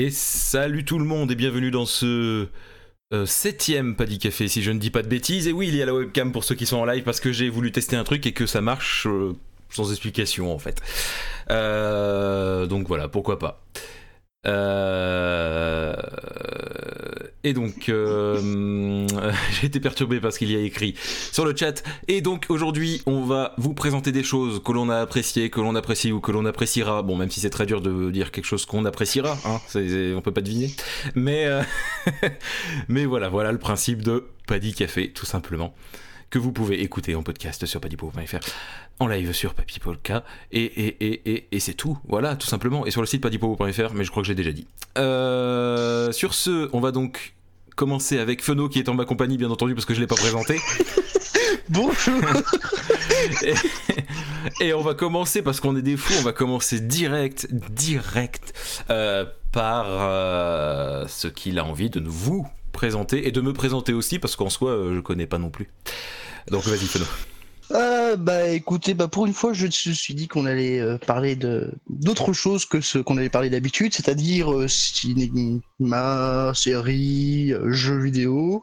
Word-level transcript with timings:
Et 0.00 0.10
salut 0.12 0.84
tout 0.84 1.00
le 1.00 1.04
monde 1.04 1.32
et 1.32 1.34
bienvenue 1.34 1.72
dans 1.72 1.84
ce 1.84 2.46
euh, 3.12 3.26
septième 3.26 3.96
Paddy 3.96 4.20
café 4.20 4.46
si 4.46 4.62
je 4.62 4.70
ne 4.70 4.78
dis 4.78 4.90
pas 4.90 5.02
de 5.02 5.08
bêtises. 5.08 5.48
Et 5.48 5.52
oui, 5.52 5.66
il 5.66 5.74
y 5.74 5.82
a 5.82 5.86
la 5.86 5.92
webcam 5.92 6.30
pour 6.30 6.44
ceux 6.44 6.54
qui 6.54 6.66
sont 6.66 6.76
en 6.76 6.84
live 6.84 7.02
parce 7.02 7.18
que 7.18 7.32
j'ai 7.32 7.48
voulu 7.48 7.72
tester 7.72 7.96
un 7.96 8.04
truc 8.04 8.24
et 8.24 8.30
que 8.30 8.46
ça 8.46 8.60
marche 8.60 9.08
euh, 9.08 9.32
sans 9.70 9.90
explication 9.90 10.54
en 10.54 10.60
fait. 10.60 10.80
Euh, 11.50 12.66
donc 12.66 12.86
voilà, 12.86 13.08
pourquoi 13.08 13.40
pas 13.40 13.64
et 17.44 17.52
donc, 17.52 17.88
euh, 17.88 19.06
j'ai 19.52 19.66
été 19.66 19.78
perturbé 19.80 20.18
parce 20.20 20.38
qu'il 20.38 20.50
y 20.50 20.56
a 20.56 20.58
écrit 20.58 20.94
sur 21.32 21.44
le 21.44 21.56
chat. 21.56 21.82
Et 22.08 22.20
donc, 22.20 22.46
aujourd'hui, 22.48 23.00
on 23.06 23.24
va 23.24 23.54
vous 23.58 23.74
présenter 23.74 24.10
des 24.12 24.22
choses 24.24 24.60
que 24.64 24.72
l'on 24.72 24.88
a 24.88 24.96
appréciées, 24.98 25.48
que 25.50 25.60
l'on 25.60 25.74
apprécie 25.76 26.10
ou 26.12 26.20
que 26.20 26.32
l'on 26.32 26.44
appréciera. 26.46 27.02
Bon, 27.02 27.16
même 27.16 27.30
si 27.30 27.38
c'est 27.40 27.50
très 27.50 27.66
dur 27.66 27.80
de 27.80 28.10
dire 28.10 28.32
quelque 28.32 28.44
chose 28.46 28.66
qu'on 28.66 28.84
appréciera, 28.84 29.36
hein, 29.44 29.58
on 30.16 30.20
peut 30.20 30.32
pas 30.32 30.40
deviner. 30.40 30.70
Mais, 31.14 31.46
euh, 31.46 31.62
mais 32.88 33.04
voilà, 33.04 33.28
voilà 33.28 33.52
le 33.52 33.58
principe 33.58 34.02
de 34.02 34.26
Paddy 34.46 34.74
Café, 34.74 35.12
tout 35.12 35.26
simplement 35.26 35.72
que 36.30 36.38
vous 36.38 36.52
pouvez 36.52 36.82
écouter 36.82 37.14
en 37.14 37.22
podcast 37.22 37.64
sur 37.66 37.80
padipo.fr, 37.80 38.36
en 39.00 39.06
live 39.06 39.32
sur 39.32 39.54
Papy 39.54 39.78
et, 40.52 40.60
et, 40.62 40.86
et, 41.06 41.32
et, 41.34 41.48
et 41.52 41.60
c'est 41.60 41.72
tout, 41.74 41.98
voilà, 42.06 42.36
tout 42.36 42.46
simplement, 42.46 42.84
et 42.86 42.90
sur 42.90 43.00
le 43.00 43.06
site 43.06 43.22
padipo.fr, 43.22 43.94
mais 43.94 44.04
je 44.04 44.10
crois 44.10 44.22
que 44.22 44.26
j'ai 44.26 44.34
déjà 44.34 44.52
dit. 44.52 44.66
Euh, 44.98 46.12
sur 46.12 46.34
ce, 46.34 46.68
on 46.72 46.80
va 46.80 46.92
donc 46.92 47.34
commencer 47.76 48.18
avec 48.18 48.42
Feno 48.42 48.68
qui 48.68 48.78
est 48.78 48.88
en 48.88 48.94
ma 48.94 49.04
compagnie, 49.06 49.38
bien 49.38 49.50
entendu, 49.50 49.74
parce 49.74 49.86
que 49.86 49.94
je 49.94 50.00
ne 50.00 50.04
l'ai 50.04 50.08
pas 50.08 50.16
présenté. 50.16 50.58
Bonjour 51.70 52.20
et, 54.60 54.72
on 54.74 54.80
va 54.82 54.94
commencer, 54.94 55.42
parce 55.42 55.60
qu'on 55.60 55.76
est 55.76 55.82
des 55.82 55.96
fous, 55.96 56.12
on 56.18 56.22
va 56.22 56.32
commencer 56.32 56.80
direct, 56.80 57.46
direct, 57.52 58.52
euh, 58.90 59.24
par 59.52 59.86
euh, 59.88 61.06
ce 61.08 61.26
qu'il 61.28 61.58
a 61.58 61.64
envie 61.64 61.88
de 61.90 62.00
nous, 62.00 62.12
vous 62.12 62.46
présenter 62.78 63.26
et 63.26 63.32
de 63.32 63.40
me 63.40 63.52
présenter 63.52 63.92
aussi 63.92 64.20
parce 64.20 64.36
qu'en 64.36 64.50
soi 64.50 64.70
euh, 64.70 64.94
je 64.94 65.00
connais 65.00 65.26
pas 65.26 65.38
non 65.38 65.50
plus. 65.50 65.66
Donc 66.48 66.62
vas-y 66.62 66.86
fais 66.86 67.00
euh, 67.72 68.16
bah 68.16 68.48
écoutez, 68.48 68.94
bah 68.94 69.08
pour 69.08 69.26
une 69.26 69.34
fois, 69.34 69.52
je 69.52 69.66
me 69.66 69.70
suis 69.70 70.14
dit 70.14 70.26
qu'on 70.26 70.46
allait 70.46 70.80
euh, 70.80 70.96
parler 70.96 71.36
de 71.36 71.70
d'autres 71.90 72.32
choses 72.32 72.64
que 72.64 72.80
ce 72.80 72.96
qu'on 72.98 73.18
allait 73.18 73.28
parler 73.28 73.50
d'habitude, 73.50 73.92
c'est-à-dire 73.92 74.48
cinéma, 74.70 76.52
série, 76.54 77.52
jeux 77.66 77.98
vidéo 78.00 78.62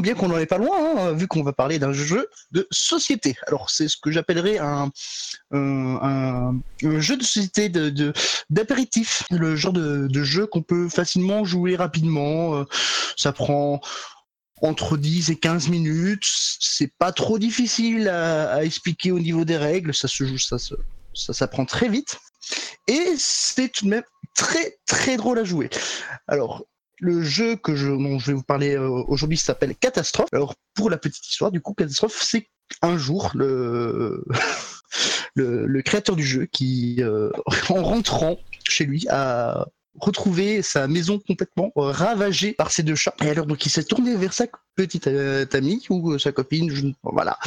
bien 0.00 0.14
qu'on 0.14 0.28
n'en 0.28 0.38
est 0.38 0.46
pas 0.46 0.58
loin, 0.58 0.96
hein, 1.10 1.12
vu 1.12 1.26
qu'on 1.28 1.42
va 1.42 1.52
parler 1.52 1.78
d'un 1.78 1.92
jeu 1.92 2.28
de 2.52 2.66
société. 2.70 3.36
Alors, 3.46 3.68
c'est 3.70 3.88
ce 3.88 3.96
que 3.96 4.10
j'appellerais 4.10 4.58
un, 4.58 4.90
jeu 6.82 7.16
de 7.16 7.22
société 7.22 7.68
d'apéritif, 8.50 9.24
de, 9.30 9.36
le 9.36 9.56
genre 9.56 9.72
de, 9.72 10.08
jeu 10.22 10.46
qu'on 10.46 10.62
peut 10.62 10.88
facilement 10.88 11.44
jouer 11.44 11.76
rapidement. 11.76 12.54
Euh, 12.56 12.64
ça 13.16 13.32
prend 13.32 13.80
entre 14.62 14.96
10 14.96 15.30
et 15.30 15.36
15 15.36 15.68
minutes. 15.68 16.24
C'est 16.60 16.92
pas 16.98 17.12
trop 17.12 17.38
difficile 17.38 18.08
à, 18.08 18.64
expliquer 18.64 19.12
au 19.12 19.20
niveau 19.20 19.44
des 19.44 19.56
règles. 19.58 19.94
Ça 19.94 20.08
se 20.08 20.24
joue, 20.24 20.38
ça 20.38 20.58
se, 20.58 20.74
ça 21.14 21.32
s'apprend 21.34 21.66
très 21.66 21.88
vite. 21.88 22.18
Et 22.88 23.04
c'est 23.18 23.68
tout 23.70 23.84
de 23.84 23.90
même 23.90 24.02
très 24.34 24.78
très 24.86 25.16
drôle 25.16 25.38
à 25.38 25.44
jouer. 25.44 25.70
Alors, 26.26 26.64
le 27.04 27.22
jeu 27.22 27.56
que 27.56 27.76
je, 27.76 27.88
dont 27.88 28.18
je 28.18 28.28
vais 28.28 28.32
vous 28.32 28.42
parler 28.42 28.76
euh, 28.76 28.88
aujourd'hui 29.08 29.36
s'appelle 29.36 29.74
Catastrophe. 29.76 30.30
Alors, 30.32 30.54
pour 30.74 30.88
la 30.88 30.96
petite 30.96 31.26
histoire, 31.28 31.50
du 31.52 31.60
coup, 31.60 31.74
Catastrophe, 31.74 32.18
c'est 32.24 32.48
un 32.80 32.96
jour 32.96 33.30
le... 33.34 34.24
le, 35.34 35.82
créateur 35.82 36.16
du 36.16 36.24
jeu 36.26 36.46
qui, 36.46 36.96
euh, 37.00 37.30
en 37.68 37.82
rentrant 37.82 38.38
chez 38.66 38.86
lui, 38.86 39.06
a 39.10 39.66
retrouvé 40.00 40.62
sa 40.62 40.88
maison 40.88 41.18
complètement 41.18 41.72
euh, 41.76 41.90
ravagée 41.92 42.54
par 42.54 42.70
ces 42.72 42.82
deux 42.82 42.94
chats. 42.94 43.14
Et 43.22 43.28
alors, 43.28 43.44
donc, 43.44 43.66
il 43.66 43.68
s'est 43.68 43.84
tourné 43.84 44.16
vers 44.16 44.32
sa 44.32 44.46
petite 44.74 45.06
amie 45.54 45.84
ou 45.90 46.18
sa 46.18 46.32
copine, 46.32 46.94
voilà, 47.02 47.38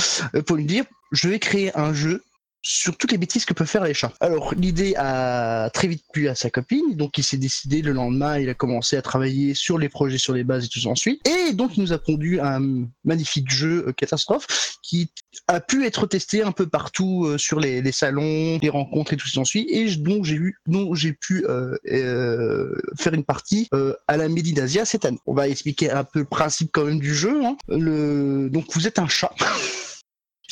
pour 0.46 0.56
lui 0.58 0.66
dire, 0.66 0.84
je 1.12 1.30
vais 1.30 1.40
créer 1.40 1.76
un 1.76 1.96
jeu 1.96 2.22
sur 2.70 2.96
toutes 2.98 3.14
les 3.14 3.18
bêtises 3.18 3.46
que 3.46 3.54
peuvent 3.54 3.68
faire 3.68 3.84
les 3.86 3.94
chats. 3.94 4.12
Alors 4.20 4.54
l'idée 4.54 4.94
a 4.98 5.70
très 5.74 5.88
vite 5.88 6.04
plu 6.12 6.28
à 6.28 6.36
sa 6.36 6.50
copine, 6.50 6.96
donc 6.98 7.18
il 7.18 7.24
s'est 7.24 7.38
décidé 7.38 7.82
le 7.82 7.94
lendemain, 7.94 8.38
il 8.38 8.50
a 8.50 8.54
commencé 8.54 8.98
à 8.98 9.02
travailler 9.02 9.54
sur 9.54 9.78
les 9.78 9.88
projets, 9.88 10.18
sur 10.18 10.34
les 10.34 10.44
bases 10.44 10.66
et 10.66 10.68
tout 10.68 10.82
ça 10.82 10.90
ensuite. 10.90 11.26
Et 11.26 11.54
donc 11.54 11.78
il 11.78 11.82
nous 11.82 11.94
a 11.94 11.98
pondu 11.98 12.42
un 12.42 12.86
magnifique 13.06 13.50
jeu 13.50 13.86
euh, 13.88 13.94
catastrophe 13.94 14.48
qui 14.84 15.10
a 15.48 15.62
pu 15.62 15.86
être 15.86 16.08
testé 16.08 16.44
un 16.44 16.52
peu 16.52 16.68
partout 16.68 17.24
euh, 17.26 17.38
sur 17.38 17.62
les, 17.62 17.90
salons, 17.94 18.60
les 18.62 18.70
rencontres 18.70 19.14
et 19.14 19.18
tout 19.18 19.30
ça 19.30 19.40
ensuite, 19.40 19.70
et 19.72 19.86
donc 19.96 20.26
j'ai 20.26 20.36
eu, 20.36 20.58
dont 20.68 20.94
j'ai 20.94 21.14
pu 21.14 21.46
euh, 21.48 22.76
faire 23.00 23.14
une 23.14 23.24
partie 23.24 23.70
à 24.08 24.18
la 24.18 24.28
Médinasia 24.28 24.84
cette 24.84 25.06
année. 25.06 25.20
On 25.26 25.34
va 25.34 25.48
expliquer 25.48 25.90
un 25.92 26.04
peu 26.04 26.20
le 26.20 26.26
principe 26.26 26.70
quand 26.74 26.84
même 26.84 27.00
du 27.00 27.14
jeu. 27.16 27.46
Hein. 27.46 27.56
Le... 27.70 28.50
Donc 28.50 28.66
vous 28.74 28.88
êtes 28.88 29.00
un 29.00 29.08
chat. 29.08 29.32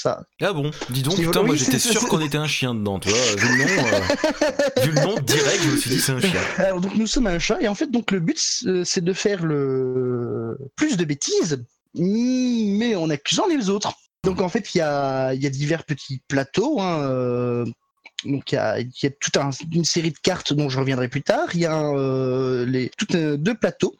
Ah 0.03 0.51
bon 0.53 0.71
Dis 0.89 1.03
donc, 1.03 1.17
moi 1.45 1.55
j'étais 1.55 1.79
sûr 1.79 2.07
qu'on 2.07 2.19
était 2.21 2.37
un 2.37 2.47
chien 2.47 2.75
dedans, 2.75 2.99
tu 2.99 3.09
vois. 3.09 3.17
Euh, 3.17 3.35
vu 4.81 4.91
le 4.91 5.01
nom, 5.01 5.15
direct, 5.21 5.59
je 5.63 5.69
me 5.69 5.77
suis 5.77 5.89
dit 5.89 5.99
c'est 5.99 6.11
un 6.11 6.19
chien. 6.19 6.39
Alors 6.57 6.81
donc 6.81 6.95
nous 6.95 7.07
sommes 7.07 7.27
un 7.27 7.39
chat, 7.39 7.61
et 7.61 7.67
en 7.67 7.75
fait, 7.75 7.87
donc 7.89 8.11
le 8.11 8.19
but 8.19 8.37
c'est 8.83 9.03
de 9.03 9.13
faire 9.13 9.45
le 9.45 10.57
plus 10.75 10.97
de 10.97 11.05
bêtises, 11.05 11.63
mais 11.95 12.95
en 12.95 13.09
accusant 13.09 13.47
les 13.47 13.69
autres. 13.69 13.93
Donc 14.25 14.41
en 14.41 14.49
fait, 14.49 14.75
il 14.75 14.79
y 14.79 14.81
a, 14.81 15.35
divers 15.35 15.83
petits 15.85 16.21
plateaux. 16.27 16.81
Hein, 16.81 17.01
euh, 17.03 17.65
donc 18.25 18.51
il 18.51 18.55
y 18.55 18.57
a, 18.57 18.83
toute 19.19 19.37
une 19.71 19.85
série 19.85 20.11
de 20.11 20.19
cartes 20.21 20.51
dont 20.53 20.67
je 20.69 20.79
reviendrai 20.79 21.07
plus 21.07 21.23
tard. 21.23 21.47
Il 21.53 21.61
y 21.61 21.65
a 21.65 21.79
euh, 21.81 22.65
les, 22.65 22.91
deux 23.37 23.55
plateaux. 23.55 23.95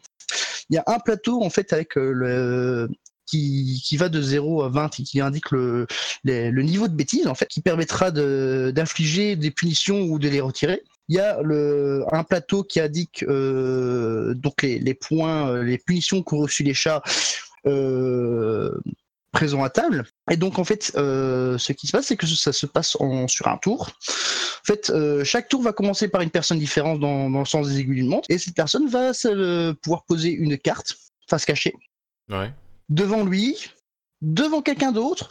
Il 0.72 0.76
y 0.76 0.78
a 0.80 0.84
un 0.88 0.98
plateau 1.00 1.44
en 1.44 1.52
fait 1.52 1.72
avec 1.74 1.94
le, 1.96 2.90
qui, 3.26 3.98
va 3.98 4.10
de 4.10 4.22
0 4.22 4.64
à 4.64 4.70
20 4.70 5.00
et 5.00 5.04
qui 5.04 5.22
indique 5.22 5.52
le, 5.52 5.88
niveau 6.26 6.88
de 6.88 6.94
bêtise, 6.94 7.28
en 7.28 7.36
fait, 7.36 7.48
qui 7.48 7.62
permettra 7.62 8.12
d'infliger 8.12 9.36
des 9.36 9.52
punitions 9.52 10.02
ou 10.02 10.20
de 10.20 10.30
les 10.30 10.42
retirer. 10.42 10.84
Il 11.08 11.16
y 11.16 11.20
a 11.20 11.42
le, 11.42 12.04
un 12.12 12.24
plateau 12.24 12.64
qui 12.64 12.80
indique 12.80 13.24
euh, 13.28 14.34
donc 14.34 14.64
les, 14.64 14.94
points, 14.96 15.52
euh, 15.52 15.64
les 15.64 15.78
punitions 15.78 16.24
qu'ont 16.24 16.40
reçues 16.40 16.64
les 16.64 16.74
chats 16.74 17.04
euh, 17.68 18.72
présents 19.32 19.64
à 19.64 19.70
table. 19.70 20.06
Et 20.32 20.38
donc, 20.38 20.58
en 20.58 20.64
fait, 20.64 20.86
ce 20.96 21.72
qui 21.74 21.86
se 21.88 21.92
passe, 21.92 22.08
c'est 22.08 22.18
que 22.18 22.26
ça 22.26 22.52
se 22.52 22.66
passe 22.66 22.98
sur 23.28 23.48
un 23.48 23.58
tour. 23.58 23.92
En 24.10 24.66
fait, 24.74 24.92
chaque 25.24 25.48
tour 25.48 25.62
va 25.62 25.74
commencer 25.74 26.08
par 26.08 26.22
une 26.22 26.32
personne 26.32 26.58
différente 26.58 27.00
dans, 27.00 27.30
dans 27.30 27.40
le 27.40 27.46
sens 27.46 27.68
des 27.68 27.78
aiguilles 27.82 27.98
d'une 27.98 28.08
montre, 28.08 28.26
et 28.30 28.40
cette 28.40 28.56
personne 28.56 28.88
va 28.88 29.12
pouvoir 29.82 30.06
poser 30.06 30.32
une 30.32 30.58
carte, 30.58 30.98
face 31.30 31.46
cachée. 31.46 31.74
Ouais 32.30 32.52
devant 32.90 33.24
lui, 33.24 33.56
devant 34.22 34.62
quelqu'un 34.62 34.92
d'autre, 34.92 35.30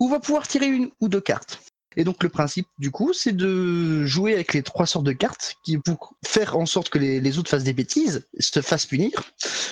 où 0.00 0.08
va 0.08 0.20
pouvoir 0.20 0.46
tirer 0.48 0.66
une 0.66 0.90
ou 1.00 1.08
deux 1.08 1.20
cartes. 1.20 1.60
Et 1.98 2.04
donc 2.04 2.22
le 2.22 2.28
principe 2.28 2.66
du 2.78 2.90
coup, 2.90 3.14
c'est 3.14 3.32
de 3.34 4.04
jouer 4.04 4.34
avec 4.34 4.52
les 4.52 4.62
trois 4.62 4.84
sortes 4.84 5.06
de 5.06 5.12
cartes 5.12 5.54
qui 5.64 5.78
pour 5.78 6.12
faire 6.26 6.54
en 6.58 6.66
sorte 6.66 6.90
que 6.90 6.98
les, 6.98 7.38
autres 7.38 7.48
fassent 7.48 7.64
des 7.64 7.72
bêtises, 7.72 8.26
se 8.38 8.60
fassent 8.60 8.84
punir, 8.84 9.12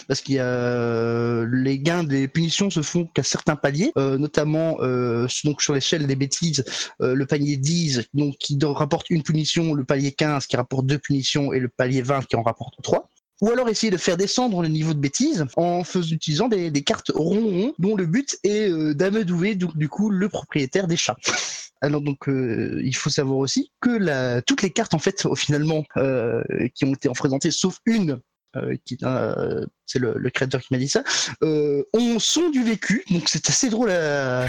parce 0.08 0.22
qu'il 0.22 0.36
y 0.36 0.38
a 0.38 0.46
euh, 0.46 1.46
les 1.52 1.78
gains 1.78 2.02
des 2.02 2.26
punitions 2.26 2.70
se 2.70 2.80
font 2.80 3.04
qu'à 3.12 3.22
certains 3.22 3.56
paliers, 3.56 3.92
euh, 3.98 4.16
notamment 4.16 4.78
euh, 4.80 5.26
donc 5.44 5.60
sur 5.60 5.74
l'échelle 5.74 6.06
des 6.06 6.16
bêtises, 6.16 6.64
le 7.00 7.26
palier 7.26 7.58
10 7.58 8.06
donc 8.14 8.38
qui 8.38 8.58
rapporte 8.62 9.10
une 9.10 9.22
punition, 9.22 9.74
le 9.74 9.84
palier 9.84 10.12
15 10.12 10.46
qui 10.46 10.56
rapporte 10.56 10.86
deux 10.86 10.98
punitions 10.98 11.52
et 11.52 11.60
le 11.60 11.68
palier 11.68 12.00
20 12.00 12.24
qui 12.26 12.36
en 12.36 12.42
rapporte 12.42 12.80
trois 12.82 13.10
ou 13.40 13.50
alors 13.50 13.68
essayer 13.68 13.90
de 13.90 13.96
faire 13.96 14.16
descendre 14.16 14.62
le 14.62 14.68
niveau 14.68 14.94
de 14.94 14.98
bêtise 14.98 15.44
en 15.56 15.82
utilisant 16.10 16.48
des, 16.48 16.70
des 16.70 16.82
cartes 16.82 17.10
ronds 17.14 17.74
dont 17.78 17.96
le 17.96 18.06
but 18.06 18.38
est 18.44 18.68
euh, 18.70 18.94
d'amadouer 18.94 19.54
du, 19.54 19.66
du, 19.74 19.88
coup 19.88 20.10
le 20.10 20.28
propriétaire 20.28 20.86
des 20.86 20.96
chats. 20.96 21.16
Alors 21.80 22.00
donc 22.00 22.28
euh, 22.30 22.80
il 22.84 22.96
faut 22.96 23.10
savoir 23.10 23.36
aussi 23.38 23.70
que 23.80 23.90
la, 23.90 24.40
toutes 24.40 24.62
les 24.62 24.70
cartes 24.70 24.94
en 24.94 24.98
fait 24.98 25.26
finalement 25.36 25.84
euh, 25.98 26.42
qui 26.74 26.84
ont 26.86 26.92
été 26.94 27.08
en 27.08 27.12
présentées 27.12 27.50
sauf 27.50 27.78
une 27.84 28.20
euh, 28.56 28.74
qui 28.84 28.96
euh, 29.02 29.64
c'est 29.86 29.98
le, 29.98 30.18
créateur 30.32 30.60
qui 30.60 30.68
m'a 30.72 30.78
dit 30.78 30.88
ça, 30.88 31.02
euh, 31.42 31.82
on 31.92 32.18
son 32.18 32.48
du 32.50 32.62
vécu, 32.62 33.04
donc 33.10 33.24
c'est 33.26 33.48
assez 33.50 33.68
drôle 33.68 33.90
à, 33.90 34.46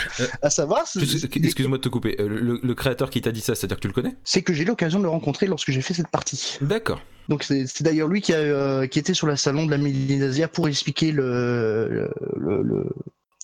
savoir. 0.50 0.82
Excuse-moi 1.04 1.78
de 1.78 1.82
te 1.84 1.90
couper, 1.90 2.16
le, 2.20 2.74
créateur 2.76 3.10
qui 3.10 3.22
t'a 3.22 3.32
dit 3.32 3.42
ça, 3.42 3.54
c'est-à-dire 3.56 3.78
que 3.78 3.82
tu 3.82 3.88
le 3.88 3.94
connais 3.94 4.16
C'est 4.24 4.42
que 4.44 4.54
j'ai 4.54 4.64
eu 4.64 4.66
l'occasion 4.66 5.00
de 5.00 5.04
le 5.04 5.10
rencontrer 5.10 5.48
lorsque 5.48 5.72
j'ai 5.72 5.82
fait 5.82 5.94
cette 5.94 6.08
partie. 6.10 6.58
D'accord. 6.62 7.02
Donc 7.30 7.44
c'est 7.44 7.82
d'ailleurs 7.84 8.08
lui 8.08 8.22
qui, 8.22 8.34
a, 8.34 8.88
qui 8.88 8.98
était 9.00 9.14
sur 9.16 9.28
la 9.28 9.36
salon 9.38 9.66
de 9.66 9.72
la 9.72 9.78
Médinasia 9.80 10.48
pour 10.48 10.68
expliquer 10.70 11.12
le, 11.12 12.10
le 12.38 12.90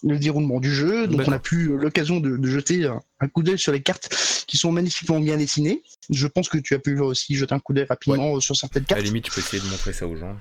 le 0.03 0.17
déroulement 0.17 0.59
du 0.59 0.73
jeu. 0.73 1.07
Donc 1.07 1.21
on 1.27 1.31
a 1.31 1.39
pu 1.39 1.69
euh, 1.69 1.75
l'occasion 1.77 2.19
de, 2.19 2.39
jeter 2.47 2.85
un 3.19 3.27
coup 3.27 3.43
d'œil 3.43 3.59
sur 3.59 3.71
les 3.71 3.81
cartes 3.81 4.09
qui 4.47 4.57
sont 4.57 4.71
magnifiquement 4.71 5.19
bien 5.19 5.37
dessinées. 5.37 5.81
Je 6.09 6.27
pense 6.27 6.49
que 6.49 6.57
tu 6.57 6.73
as 6.73 6.79
pu 6.79 6.99
aussi 6.99 7.35
jeter 7.35 7.53
un 7.53 7.59
coup 7.59 7.73
d'œil 7.73 7.85
rapidement 7.87 8.35
euh, 8.35 8.39
sur 8.39 8.55
certaines 8.55 8.83
cartes. 8.85 8.99
À 8.99 9.03
la 9.03 9.07
limite, 9.07 9.25
tu 9.25 9.31
peux 9.31 9.39
essayer 9.41 9.61
de 9.61 9.67
montrer 9.67 9.93
ça 9.93 10.07
aux 10.07 10.15
gens. 10.15 10.35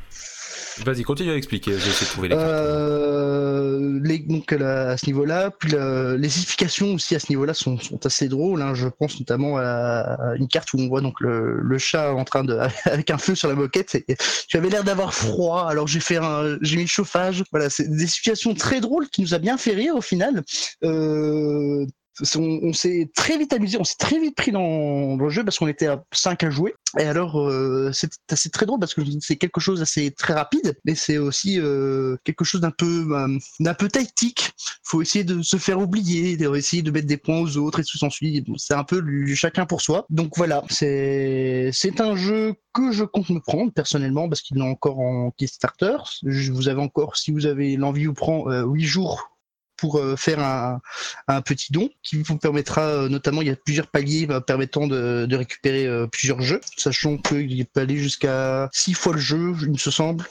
Vas-y, 0.79 1.03
continue 1.03 1.31
à 1.31 1.37
expliquer, 1.37 1.73
je 1.73 1.79
vais 2.01 2.07
trouver 2.07 2.29
les 2.29 2.37
euh, 2.39 3.99
les, 4.03 4.21
donc 4.21 4.53
à 4.53 4.97
ce 4.97 5.07
niveau-là, 5.07 5.51
puis 5.51 5.75
euh, 5.75 6.17
les 6.17 6.29
explications 6.39 6.95
aussi 6.95 7.15
à 7.15 7.19
ce 7.21 7.27
niveau-là 7.31 7.55
sont, 7.55 7.79
sont, 7.79 8.05
assez 8.07 8.29
drôles. 8.29 8.63
Hein. 8.63 8.75
Je 8.75 8.89
pense 8.89 9.19
notamment 9.19 9.59
à 9.59 10.17
une 10.37 10.49
carte 10.49 10.73
où 10.73 10.79
on 10.79 10.89
voit 10.89 11.01
donc 11.01 11.21
le, 11.21 11.59
le 11.61 11.79
chat 11.79 12.13
en 12.15 12.25
train 12.25 12.45
de 12.45 12.59
avec 12.85 13.11
un 13.11 13.19
feu 13.19 13.35
sur 13.35 13.49
la 13.49 13.55
moquette. 13.55 13.95
Et, 14.09 14.17
tu 14.49 14.57
avais 14.57 14.69
l'air 14.69 14.85
d'avoir 14.85 15.13
froid, 15.13 15.67
alors 15.69 15.87
j'ai 15.89 16.01
fait 16.01 16.17
un, 16.17 16.57
j'ai 16.63 16.77
mis 16.77 16.83
le 16.83 16.89
chauffage. 16.89 17.43
Voilà, 17.53 17.69
c'est 17.69 17.91
des 17.91 18.07
situations 18.07 18.55
très 18.55 18.81
drôles 18.81 19.09
qui 19.09 19.23
nous 19.23 19.35
a 19.35 19.39
bien 19.39 19.59
fait 19.59 19.73
rire 19.73 19.97
au 19.97 20.01
final. 20.03 20.43
Euh, 20.85 21.85
on, 22.37 22.73
s'est 22.73 23.11
très 23.15 23.39
vite 23.39 23.53
amusé, 23.53 23.79
on 23.79 23.85
s'est 23.85 23.95
très 23.99 24.19
vite 24.19 24.35
pris 24.35 24.53
dans, 24.53 25.17
le 25.17 25.29
jeu 25.31 25.45
parce 25.45 25.59
qu'on 25.59 25.69
était 25.69 25.87
à 25.87 26.03
5 26.13 26.45
à 26.45 26.51
jouer. 26.51 26.75
Et 26.99 27.05
alors, 27.05 27.41
euh, 27.41 27.91
c'est 27.93 28.11
assez 28.31 28.51
très 28.51 28.67
drôle 28.67 28.81
parce 28.81 28.95
que 28.95 29.01
c'est 29.21 29.37
quelque 29.37 29.61
chose 29.61 29.79
d'assez 29.81 30.11
très 30.11 30.35
rapide, 30.35 30.77
mais 30.85 30.95
c'est 30.97 31.19
aussi 31.19 31.61
euh, 31.61 32.17
quelque 32.25 32.45
chose 32.45 32.61
d'un 32.61 32.73
peu 32.73 33.07
euh, 33.13 33.39
d'un 33.61 33.75
peu 33.75 33.89
tactique. 33.89 34.51
Faut 34.83 35.01
essayer 35.01 35.25
de 35.25 35.41
se 35.43 35.57
faire 35.57 35.79
oublier, 35.81 36.37
d'essayer 36.37 36.83
de 36.83 36.91
mettre 36.91 37.07
des 37.07 37.17
points 37.17 37.39
aux 37.41 37.57
autres 37.57 37.81
et 37.81 37.85
tout 37.85 37.97
s'ensuit. 37.99 38.45
c'est 38.59 38.75
un 38.75 38.85
peu 38.85 39.03
chacun 39.35 39.67
pour 39.67 39.81
soi. 39.83 40.05
Donc 40.11 40.33
voilà, 40.37 40.65
c'est 40.69 41.71
c'est 41.73 42.01
un 42.01 42.17
jeu 42.17 42.55
que 42.75 42.93
je 42.93 43.05
compte 43.05 43.31
me 43.31 43.41
prendre 43.41 43.73
personnellement 43.73 44.29
parce 44.29 44.43
qu'il 44.43 44.59
est 44.59 44.63
encore 44.63 44.99
en 44.99 45.31
Kickstarter. 45.33 45.99
vous 46.25 46.69
avez 46.69 46.81
encore, 46.81 47.17
si 47.17 47.31
vous 47.31 47.47
avez 47.47 47.77
l'envie, 47.77 48.07
vous 48.07 48.15
prend 48.15 48.45
8 48.51 48.85
jours 48.85 49.30
pour 49.81 49.99
euh, 49.99 50.15
faire 50.15 50.39
un, 50.41 50.79
un, 51.27 51.41
petit 51.43 51.73
don 51.73 51.89
qui 52.03 52.23
vous 52.23 52.37
permettra 52.37 52.83
euh, 52.83 53.09
notamment, 53.09 53.41
il 53.43 53.49
y 53.49 53.51
a 53.51 53.57
plusieurs 53.57 53.87
paliers 53.89 54.27
euh, 54.31 54.39
permettant 54.41 54.87
de, 54.87 55.27
récupérer 55.35 56.07
plusieurs 56.13 56.43
jeux, 56.43 56.61
sachant 56.77 57.17
qu'il 57.17 57.65
peut 57.67 57.81
aller 57.81 57.97
jusqu'à 57.97 58.69
6 58.73 58.95
fois 58.95 59.15
le 59.15 59.19
jeu, 59.21 59.55
il 59.63 59.71
me 59.73 59.77
semble. 59.79 60.27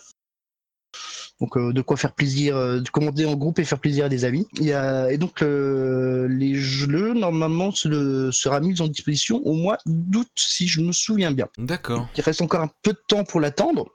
Donc 1.41 1.57
de 1.57 1.81
quoi 1.81 1.95
faire 1.95 2.13
plaisir, 2.13 2.53
de 2.57 2.89
commander 2.89 3.23
en 3.25 3.35
groupe 3.35 3.59
et 3.59 3.63
faire 3.63 3.79
plaisir 3.79 4.05
à 4.05 4.09
des 4.09 4.25
amis. 4.25 4.45
Il 4.57 4.63
y 4.65 4.73
a, 4.73 5.09
et 5.09 5.17
donc 5.17 5.39
les 5.39 6.55
jeux 6.55 7.13
normalement 7.13 7.71
sera 7.71 8.59
mis 8.59 8.81
en 8.81 8.87
disposition 8.89 9.37
au 9.45 9.53
mois 9.53 9.77
d'août 9.85 10.27
si 10.35 10.67
je 10.67 10.81
me 10.81 10.91
souviens 10.91 11.31
bien. 11.31 11.47
D'accord. 11.57 12.07
Il 12.17 12.21
reste 12.21 12.41
encore 12.41 12.61
un 12.61 12.71
peu 12.83 12.91
de 12.91 13.01
temps 13.07 13.23
pour 13.23 13.39
l'attendre, 13.39 13.89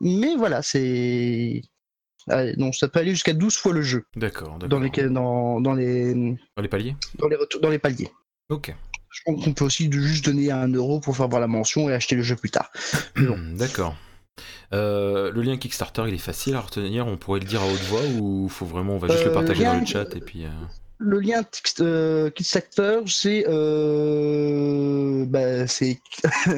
mais 0.00 0.34
voilà 0.36 0.60
c'est 0.62 1.62
non, 2.56 2.72
ça 2.72 2.88
peut 2.88 3.00
aller 3.00 3.10
jusqu'à 3.10 3.32
12 3.32 3.56
fois 3.56 3.72
le 3.72 3.82
jeu. 3.82 4.04
D'accord. 4.16 4.58
Dans 4.58 4.78
les, 4.78 4.90
dans, 4.90 5.74
les, 5.74 6.14
dans 6.54 6.62
les 6.62 6.68
paliers 6.68 6.96
dans 7.18 7.28
les, 7.28 7.36
dans 7.60 7.70
les 7.70 7.78
paliers. 7.78 8.10
Ok. 8.48 8.74
Je 9.10 9.20
pense 9.24 9.44
qu'on 9.44 9.54
peut 9.54 9.64
aussi 9.64 9.90
juste 9.90 10.24
donner 10.26 10.50
un 10.50 10.68
euro 10.72 11.00
pour 11.00 11.16
faire 11.16 11.28
voir 11.28 11.40
la 11.40 11.46
mention 11.46 11.88
et 11.88 11.94
acheter 11.94 12.14
le 12.16 12.22
jeu 12.22 12.36
plus 12.36 12.50
tard. 12.50 12.70
D'accord. 13.54 13.96
Euh, 14.72 15.32
le 15.32 15.42
lien 15.42 15.56
Kickstarter, 15.56 16.04
il 16.06 16.14
est 16.14 16.18
facile 16.18 16.54
à 16.54 16.60
retenir. 16.60 17.06
On 17.06 17.16
pourrait 17.16 17.40
le 17.40 17.46
dire 17.46 17.62
à 17.62 17.66
haute 17.66 17.80
voix 17.88 18.00
ou 18.20 18.48
faut 18.48 18.66
vraiment 18.66 18.94
on 18.94 18.98
va 18.98 19.08
juste 19.08 19.24
le 19.24 19.30
euh, 19.30 19.34
partager 19.34 19.64
dans 19.64 19.80
le 19.80 19.86
chat 19.86 20.14
et 20.14 20.20
puis. 20.20 20.44
Euh. 20.44 20.50
Le 20.98 21.20
lien 21.20 21.42
Kickstarter, 21.44 23.00
c'est 23.06 23.44
bah, 25.28 25.66
c'est 25.66 25.98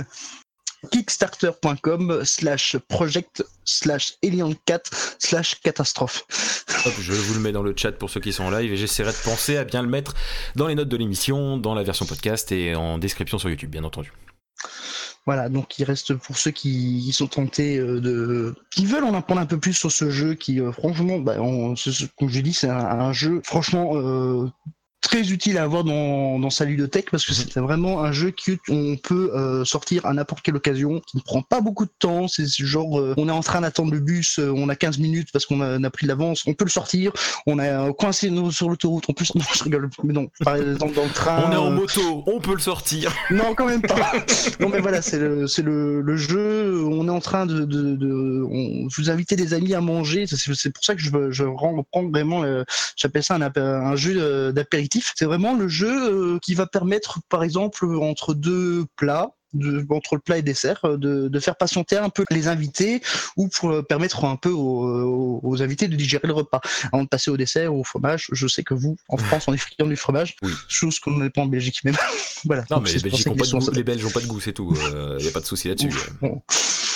kickstarter.com 0.91 2.25
slash 2.25 2.77
project 2.89 3.45
slash 3.65 4.15
Elian 4.23 4.53
4 4.67 4.81
slash 5.19 5.61
catastrophe. 5.61 6.25
je 7.01 7.13
vous 7.13 7.35
le 7.35 7.41
mets 7.41 7.53
dans 7.53 7.63
le 7.63 7.75
chat 7.77 7.93
pour 7.93 8.09
ceux 8.11 8.21
qui 8.21 8.33
sont 8.33 8.45
en 8.45 8.51
live 8.51 8.73
et 8.73 8.77
j'essaierai 8.77 9.11
de 9.13 9.25
penser 9.25 9.57
à 9.59 9.65
bien 9.65 9.83
le 9.83 9.89
mettre 9.89 10.15
dans 10.57 10.67
les 10.67 10.75
notes 10.75 10.89
de 10.89 10.97
l'émission, 10.97 11.59
dans 11.59 11.75
la 11.75 11.83
version 11.83 12.07
podcast 12.07 12.51
et 12.53 12.75
en 12.75 12.97
description 12.99 13.39
sur 13.39 13.51
YouTube, 13.51 13.71
bien 13.71 13.85
entendu. 13.85 14.13
Voilà, 15.27 15.51
donc 15.51 15.79
il 15.79 15.85
reste 15.85 16.15
pour 16.15 16.39
ceux 16.39 16.51
qui, 16.51 17.13
sont 17.13 17.27
tentés 17.27 17.77
euh, 17.79 18.01
de, 18.01 18.55
qui 18.71 18.87
veulent 18.87 19.05
en 19.05 19.15
apprendre 19.15 19.43
un 19.43 19.47
peu 19.47 19.59
plus 19.59 19.75
sur 19.75 19.93
ce 19.93 20.11
jeu, 20.11 20.33
qui 20.35 20.61
euh, 20.61 20.73
franchement, 20.73 21.19
bah, 21.19 21.37
on, 21.39 21.75
comme 22.19 22.31
je 22.31 22.41
dis, 22.41 22.55
c'est 22.55 22.71
un, 22.71 23.13
jeu 23.13 23.43
franchement 23.45 23.93
euh, 23.97 24.49
très 25.01 25.31
utile 25.33 25.59
à 25.59 25.63
avoir 25.63 25.85
dans, 25.85 26.39
dans 26.39 26.51
sa 26.51 26.65
ludothèque 26.65 27.11
parce 27.11 27.25
que 27.25 27.33
mhm. 27.33 27.47
c'est 27.53 27.61
vraiment 27.61 28.03
un 28.05 28.13
jeu 28.13 28.35
on 28.69 28.97
peut 28.97 29.31
euh, 29.35 29.65
sortir 29.65 30.07
à 30.07 30.13
n'importe 30.13 30.43
quelle 30.43 30.57
occasion, 30.57 31.01
qui 31.07 31.17
ne 31.17 31.23
prend 31.23 31.43
pas 31.43 31.61
beaucoup 31.61 31.85
de 31.85 31.91
temps. 31.99 32.27
C'est 32.29 32.47
ce 32.47 32.65
genre, 32.65 32.99
euh, 33.01 33.15
on 33.17 33.29
est 33.29 33.33
en 33.33 33.41
train 33.41 33.61
d'attendre 33.61 33.93
le 33.93 33.99
bus, 34.01 34.39
euh, 34.39 34.53
on 34.55 34.69
a 34.69 34.77
15 34.77 34.99
minutes 34.99 35.29
parce 35.33 35.47
qu'on 35.47 35.61
a, 35.61 35.91
pris 35.91 36.07
de 36.07 36.09
l'avance, 36.09 36.45
on 36.47 36.55
peut 36.55 36.65
le 36.65 36.71
sortir, 36.71 37.13
on 37.47 37.59
a 37.59 37.65
euh, 37.89 37.93
coincé 37.93 38.31
sur 38.51 38.69
l'autoroute, 38.69 39.09
en 39.09 39.13
plus, 39.13 39.35
non, 39.35 39.43
je 39.57 39.65
rigole, 39.65 39.91
mais 40.05 40.13
non, 40.15 40.29
par 40.45 40.57
exemple 40.57 40.95
dans 40.95 41.05
le 41.05 41.11
train. 41.13 41.45
On 41.49 41.53
est 41.53 41.57
en 41.57 41.71
moto, 41.71 42.25
on 42.27 42.39
peut 42.41 42.53
le 42.55 42.61
sortir. 42.61 43.13
Non, 43.31 43.55
quand 43.55 43.67
même 43.67 43.81
pas. 43.81 44.13
non, 44.59 44.69
mais 44.69 44.81
voilà, 44.81 45.01
c'est 45.03 45.19
le, 45.19 45.45
le, 45.47 46.01
le, 46.03 46.17
jeu, 46.17 46.85
on 46.85 47.07
est 47.07 47.11
en 47.13 47.21
train 47.21 47.47
de. 47.47 47.65
de, 47.65 47.95
de 47.95 48.45
on, 48.51 48.89
vous 48.97 49.09
inviter 49.09 49.37
des 49.37 49.55
amis 49.55 49.73
à 49.73 49.81
manger, 49.81 50.27
c'est 50.27 50.73
pour 50.73 50.85
ça 50.85 50.95
que 50.95 51.01
je, 51.01 51.11
je 51.31 51.45
reprends 51.45 52.03
vraiment, 52.11 52.43
j'appelle 52.97 53.23
ça 53.23 53.37
un, 53.37 53.43
un 53.63 53.97
jeu 53.97 54.53
d'apéritif 54.53 54.90
c'est 55.17 55.25
vraiment 55.25 55.55
le 55.55 55.69
jeu 55.69 56.35
euh, 56.35 56.39
qui 56.41 56.55
va 56.55 56.67
permettre, 56.67 57.19
par 57.29 57.45
exemple, 57.45 57.85
entre 58.03 58.35
deux 58.35 58.85
plats, 58.97 59.31
entre 59.91 60.15
le 60.15 60.21
plat 60.21 60.39
et 60.39 60.41
le 60.41 60.45
dessert, 60.45 60.81
euh, 60.85 60.97
de, 60.97 61.41
faire 61.41 61.57
patienter 61.57 61.97
un 61.97 62.09
peu 62.09 62.25
les 62.31 62.49
invités 62.49 63.01
ou 63.37 63.49
pour 63.49 63.71
euh, 63.71 63.83
permettre 63.83 64.25
un 64.25 64.37
peu 64.37 64.51
aux, 64.51 65.57
invités 65.61 65.89
de 65.89 65.97
digérer 65.97 66.27
le 66.27 66.35
repas. 66.35 66.61
Avant 66.93 67.05
de 67.05 67.09
passer 67.09 67.31
au 67.31 67.37
dessert 67.37 67.73
ou 67.75 67.81
au 67.81 67.85
fromage, 67.85 68.29
je 68.33 68.47
sais 68.49 68.63
que 68.63 68.75
vous, 68.75 68.97
en 69.09 69.17
France, 69.17 69.45
on 69.47 69.53
est 69.55 69.59
friand 69.59 69.87
du 69.89 69.97
fromage, 69.97 70.37
chose 70.69 70.99
qu'on 70.99 71.17
n'est 71.19 71.31
pas 71.31 71.43
en 71.43 71.47
Belgique 71.47 71.83
même. 71.85 71.97
voilà. 72.45 72.65
Non, 72.71 72.83
les, 72.83 73.01
pas 73.01 73.09
Belges 73.83 74.03
n'ont 74.05 74.11
pas 74.11 74.21
de 74.21 74.27
goût, 74.27 74.41
c'est 74.41 74.53
tout. 74.53 74.77
Il 75.19 75.23
n'y 75.25 75.29
a 75.29 75.33
pas 75.33 75.41
de 75.41 75.47
souci 75.47 75.69
là-dessus. 75.69 75.91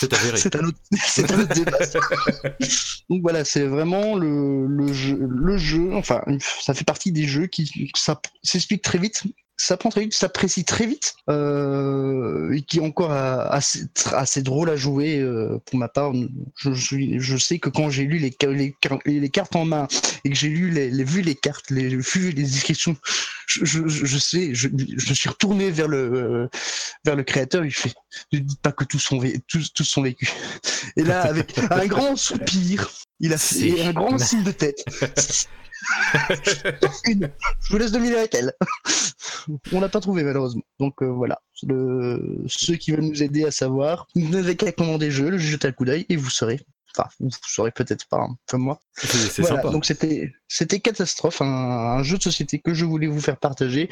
C'est 0.36 0.56
un 0.56 0.64
autre, 0.64 1.52
débat. 1.54 1.78
Donc 3.10 3.22
voilà, 3.22 3.44
c'est 3.44 3.64
vraiment 3.66 4.16
le, 4.16 4.92
jeu, 4.92 5.94
enfin, 5.94 6.22
ça 6.62 6.74
fait 6.74 6.84
partie 6.84 7.12
des 7.12 7.26
jeux 7.26 7.46
qui, 7.46 7.90
ça 7.96 8.20
s'explique 8.42 8.82
très 8.82 8.98
vite, 8.98 9.22
ça 9.56 9.76
prend 9.76 9.88
très 9.88 10.02
vite, 10.02 10.14
ça 10.14 10.28
précise 10.28 10.64
très 10.64 10.86
vite, 10.86 11.14
euh, 11.30 12.52
et 12.52 12.62
qui 12.62 12.78
est 12.78 12.82
encore 12.82 13.12
assez, 13.12 13.84
assez 14.12 14.42
drôle 14.42 14.68
à 14.70 14.76
jouer 14.76 15.18
euh, 15.20 15.58
pour 15.64 15.78
ma 15.78 15.88
part. 15.88 16.12
Je, 16.58 16.72
je, 16.72 16.96
je 17.18 17.36
sais 17.36 17.58
que 17.60 17.68
quand 17.68 17.88
j'ai 17.88 18.02
lu 18.04 18.18
les, 18.18 18.34
les, 18.52 18.74
les, 19.20 19.28
cartes 19.30 19.54
en 19.54 19.64
main 19.64 19.86
et 20.24 20.30
que 20.30 20.34
j'ai 20.36 20.48
lu 20.48 20.70
les, 20.70 20.90
vu 21.04 21.20
les 21.22 21.34
cartes, 21.36 21.70
les 21.70 21.88
vu 21.96 22.30
les 22.30 22.42
descriptions, 22.42 22.96
je, 23.46 23.64
je, 23.64 23.86
je 24.04 24.18
sais, 24.18 24.54
je, 24.54 24.68
me 24.68 25.14
suis 25.14 25.28
retourné 25.28 25.70
vers 25.70 25.88
le 25.88 26.48
vers 27.04 27.14
le 27.16 27.22
créateur. 27.22 27.64
Il 27.64 27.72
fait, 27.74 27.94
ne 28.32 28.40
dites 28.40 28.60
pas 28.60 28.72
que 28.72 28.84
tous 28.84 28.98
sont 28.98 29.20
tous, 29.46 29.72
tous 29.72 29.84
sont 29.84 30.02
vécus. 30.02 30.30
Et 30.96 31.04
là, 31.04 31.22
avec 31.22 31.56
un 31.70 31.86
grand 31.86 32.16
soupir, 32.16 32.90
il 33.20 33.32
a 33.32 33.38
fait 33.38 33.82
un 33.82 33.92
grand 33.92 34.18
signe 34.18 34.42
de 34.42 34.50
tête. 34.52 34.84
Je 36.30 37.28
vous 37.70 37.78
laisse 37.78 37.92
deviner 37.92 38.16
elle 38.32 38.52
On 39.72 39.80
l'a 39.80 39.88
pas 39.88 40.00
trouvé 40.00 40.22
malheureusement. 40.22 40.62
Donc 40.78 40.94
euh, 41.02 41.06
voilà. 41.06 41.40
Le... 41.66 42.44
Ceux 42.46 42.76
qui 42.76 42.90
veulent 42.90 43.04
nous 43.04 43.22
aider 43.22 43.44
à 43.44 43.50
savoir, 43.50 44.06
vous 44.14 44.28
n'avez 44.28 44.56
qu'à 44.56 44.72
commander 44.72 45.06
le 45.06 45.12
jeu, 45.12 45.30
le 45.30 45.38
jeter 45.38 45.68
un 45.68 45.72
coup 45.72 45.84
d'œil 45.84 46.06
et 46.08 46.16
vous 46.16 46.30
saurez. 46.30 46.60
Enfin, 46.96 47.08
vous 47.18 47.30
saurez 47.44 47.72
peut-être 47.72 48.06
pas, 48.06 48.18
hein, 48.18 48.36
comme 48.48 48.62
moi. 48.62 48.80
Donc 49.72 49.84
c'était, 49.84 50.32
c'était 50.46 50.78
catastrophe, 50.78 51.42
un, 51.42 52.00
jeu 52.04 52.18
de 52.18 52.22
société 52.22 52.60
que 52.60 52.72
je 52.72 52.84
voulais 52.84 53.08
vous 53.08 53.20
faire 53.20 53.36
partager. 53.36 53.88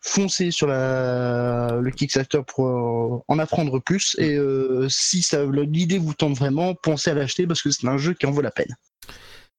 Foncez 0.00 0.52
sur 0.52 0.68
le 0.68 1.90
Kickstarter 1.90 2.42
pour 2.46 2.66
euh, 2.68 3.18
en 3.26 3.38
apprendre 3.40 3.80
plus. 3.80 4.14
Et 4.20 4.36
euh, 4.36 4.86
si 4.88 5.22
ça, 5.22 5.44
l'idée 5.44 5.98
vous 5.98 6.14
tente 6.14 6.36
vraiment, 6.38 6.74
pensez 6.76 7.10
à 7.10 7.14
l'acheter 7.14 7.48
parce 7.48 7.62
que 7.62 7.72
c'est 7.72 7.88
un 7.88 7.98
jeu 7.98 8.14
qui 8.14 8.26
en 8.26 8.30
vaut 8.30 8.42
la 8.42 8.52
peine. 8.52 8.72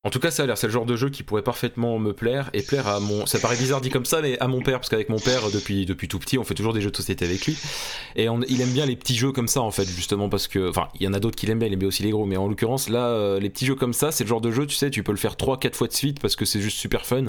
En 0.03 0.09
tout 0.11 0.19
cas, 0.19 0.29
ça 0.29 0.43
a 0.43 0.45
l'air, 0.45 0.57
c'est 0.59 0.67
le 0.67 0.73
genre 0.73 0.85
de 0.85 0.95
jeu 0.95 1.09
qui 1.09 1.23
pourrait 1.23 1.41
parfaitement 1.41 1.97
me 1.97 2.13
plaire 2.13 2.51
et 2.53 2.61
plaire 2.61 2.87
à 2.87 2.99
mon. 2.99 3.25
Ça 3.25 3.39
paraît 3.39 3.57
bizarre 3.57 3.81
dit 3.81 3.89
comme 3.89 4.05
ça, 4.05 4.21
mais 4.21 4.39
à 4.39 4.47
mon 4.47 4.61
père, 4.61 4.75
parce 4.79 4.89
qu'avec 4.89 5.09
mon 5.09 5.19
père, 5.19 5.49
depuis, 5.51 5.85
depuis 5.87 6.07
tout 6.07 6.19
petit, 6.19 6.37
on 6.37 6.43
fait 6.43 6.53
toujours 6.53 6.71
des 6.71 6.81
jeux 6.81 6.91
de 6.91 6.95
société 6.95 7.25
avec 7.25 7.45
lui. 7.47 7.57
Et 8.15 8.27
il 8.47 8.61
aime 8.61 8.69
bien 8.69 8.85
les 8.85 8.95
petits 8.95 9.15
jeux 9.17 9.31
comme 9.31 9.47
ça, 9.47 9.61
en 9.61 9.71
fait, 9.71 9.85
justement, 9.85 10.29
parce 10.29 10.47
que. 10.47 10.69
Enfin, 10.69 10.87
il 10.99 11.03
y 11.03 11.07
en 11.09 11.13
a 11.13 11.19
d'autres 11.19 11.35
qu'il 11.35 11.49
aime 11.49 11.57
bien, 11.59 11.67
il 11.67 11.73
aime 11.73 11.79
bien 11.79 11.87
aussi 11.87 12.03
les 12.03 12.11
gros, 12.11 12.25
mais 12.27 12.37
en 12.37 12.47
l'occurrence, 12.47 12.89
là, 12.89 13.07
euh, 13.07 13.39
les 13.39 13.49
petits 13.49 13.65
jeux 13.65 13.73
comme 13.75 13.91
ça, 13.91 14.11
c'est 14.11 14.23
le 14.23 14.29
genre 14.29 14.39
de 14.39 14.51
jeu, 14.51 14.67
tu 14.67 14.75
sais, 14.75 14.91
tu 14.91 15.01
peux 15.03 15.11
le 15.11 15.17
faire 15.17 15.33
3-4 15.33 15.73
fois 15.73 15.87
de 15.87 15.93
suite 15.93 16.21
parce 16.21 16.35
que 16.35 16.45
c'est 16.45 16.61
juste 16.61 16.77
super 16.77 17.05
fun. 17.05 17.25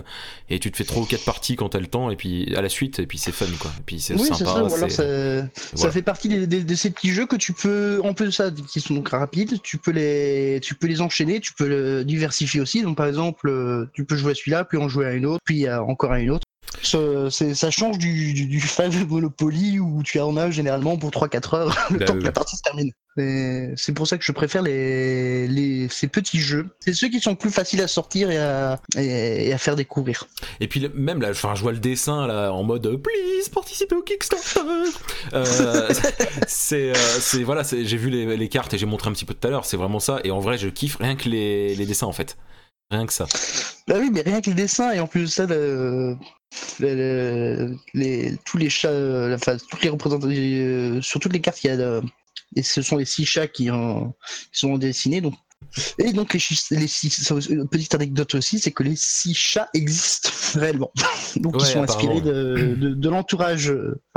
Et 0.50 0.58
tu 0.60 0.70
te 0.70 0.76
fais 0.76 0.84
3 0.84 1.02
ou 1.02 1.06
4 1.06 1.24
parties 1.24 1.56
quand 1.56 1.70
t'as 1.70 1.80
le 1.80 1.86
temps, 1.86 2.10
et 2.10 2.16
puis 2.16 2.54
à 2.54 2.60
la 2.60 2.68
suite, 2.68 2.98
et 2.98 3.06
puis 3.06 3.16
c'est 3.18 3.32
fun, 3.32 3.46
quoi. 3.58 3.72
Et 3.78 3.82
puis 3.86 3.98
c'est 3.98 4.16
sympa. 4.18 4.68
Ça, 4.88 5.90
fait 5.90 6.02
partie 6.02 6.28
de, 6.28 6.74
ces 6.74 6.90
petits 6.90 7.10
jeux 7.12 7.26
que 7.26 7.36
tu 7.36 7.54
peux, 7.54 8.00
en 8.04 8.12
plus 8.12 8.26
de 8.26 8.30
ça, 8.30 8.50
qui 8.70 8.80
sont 8.82 8.92
donc 8.94 9.08
rapides, 9.08 9.56
tu 9.62 9.78
peux 9.78 9.90
les, 9.90 10.60
tu 10.62 10.74
peux 10.74 10.86
les 10.86 11.00
enchaîner, 11.00 11.40
tu 11.40 11.54
peux 11.54 11.66
le 11.66 12.04
diversifier 12.04 12.57
aussi. 12.60 12.82
Donc 12.82 12.96
par 12.96 13.06
exemple, 13.06 13.48
euh, 13.48 13.86
tu 13.94 14.04
peux 14.04 14.16
jouer 14.16 14.32
à 14.32 14.34
celui-là, 14.34 14.64
puis 14.64 14.78
en 14.78 14.88
jouer 14.88 15.06
à 15.06 15.12
une 15.14 15.26
autre, 15.26 15.40
puis 15.44 15.66
euh, 15.66 15.80
encore 15.82 16.12
à 16.12 16.20
une 16.20 16.30
autre 16.30 16.44
ça 16.82 17.70
change 17.70 17.98
du, 17.98 18.32
du, 18.34 18.46
du, 18.46 18.62
Monopoly 19.08 19.78
où 19.80 20.02
tu 20.02 20.20
en 20.20 20.36
as 20.36 20.50
généralement 20.50 20.96
pour 20.96 21.10
3-4 21.10 21.56
heures 21.56 21.78
le 21.90 21.98
bah 21.98 22.04
temps 22.04 22.14
que 22.14 22.22
la 22.22 22.32
partie 22.32 22.56
se 22.56 22.62
termine. 22.62 22.92
C'est 23.76 23.92
pour 23.94 24.06
ça 24.06 24.16
que 24.16 24.24
je 24.24 24.30
préfère 24.30 24.62
les, 24.62 25.88
ces 25.90 26.06
petits 26.06 26.38
jeux. 26.38 26.66
C'est 26.78 26.92
ceux 26.92 27.08
qui 27.08 27.18
sont 27.18 27.34
plus 27.34 27.50
faciles 27.50 27.82
à 27.82 27.88
sortir 27.88 28.30
et 28.30 28.38
à, 28.38 28.78
faire 29.58 29.74
découvrir. 29.74 30.28
Et 30.60 30.68
puis 30.68 30.88
même 30.94 31.20
là, 31.20 31.30
enfin, 31.30 31.54
je 31.56 31.62
vois 31.62 31.72
le 31.72 31.78
dessin 31.78 32.26
là 32.28 32.50
en 32.52 32.62
mode 32.62 32.86
euh, 32.86 32.96
please 32.96 33.48
participer 33.52 33.96
au 33.96 34.02
Kickstarter. 34.02 34.60
Euh, 35.32 35.44
euh, 36.72 36.92
voilà, 37.44 37.62
j'ai 37.64 37.96
vu 37.96 38.10
les, 38.10 38.48
cartes 38.48 38.74
et 38.74 38.78
j'ai 38.78 38.86
montré 38.86 39.10
un 39.10 39.12
petit 39.12 39.24
peu 39.24 39.34
tout 39.34 39.48
à 39.48 39.50
l'heure. 39.50 39.64
C'est 39.64 39.76
vraiment 39.76 40.00
ça. 40.00 40.20
Et 40.22 40.30
en 40.30 40.38
vrai, 40.38 40.56
je 40.58 40.68
kiffe 40.68 40.96
rien 40.96 41.16
que 41.16 41.28
les, 41.28 41.74
les 41.74 41.86
dessins 41.86 42.06
en 42.06 42.12
fait. 42.12 42.36
Rien 42.90 43.06
que 43.06 43.12
ça. 43.12 43.26
Bah 43.86 43.96
oui, 44.00 44.10
mais 44.12 44.22
rien 44.22 44.40
que 44.40 44.50
le 44.50 44.56
dessin 44.56 44.92
et 44.92 45.00
en 45.00 45.06
plus 45.06 45.22
de 45.22 45.26
ça, 45.26 45.46
les, 46.80 48.36
tous 48.44 48.56
les 48.56 48.70
chats, 48.70 48.88
euh, 48.88 49.34
enfin, 49.34 49.56
les 49.82 50.60
euh, 50.60 51.02
sur 51.02 51.20
toutes 51.20 51.32
les 51.34 51.40
cartes, 51.40 51.62
il 51.64 51.66
y 51.66 51.70
a 51.70 52.00
et 52.56 52.62
ce 52.62 52.80
sont 52.80 52.96
les 52.96 53.04
six 53.04 53.26
chats 53.26 53.46
qui, 53.46 53.68
sont 54.52 54.78
dessinés. 54.78 55.20
Donc, 55.20 55.34
et 55.98 56.12
donc, 56.14 56.32
les, 56.32 56.40
une 56.70 56.80
euh, 56.82 57.64
petite 57.66 57.94
anecdote 57.94 58.34
aussi, 58.36 58.58
c'est 58.58 58.70
que 58.72 58.82
les 58.82 58.96
six 58.96 59.34
chats 59.34 59.68
existent 59.74 60.30
réellement. 60.54 60.90
Donc, 61.36 61.56
ils 61.58 61.66
sont 61.66 61.82
inspirés 61.82 62.22
de, 62.22 63.06
l'entourage, 63.08 63.70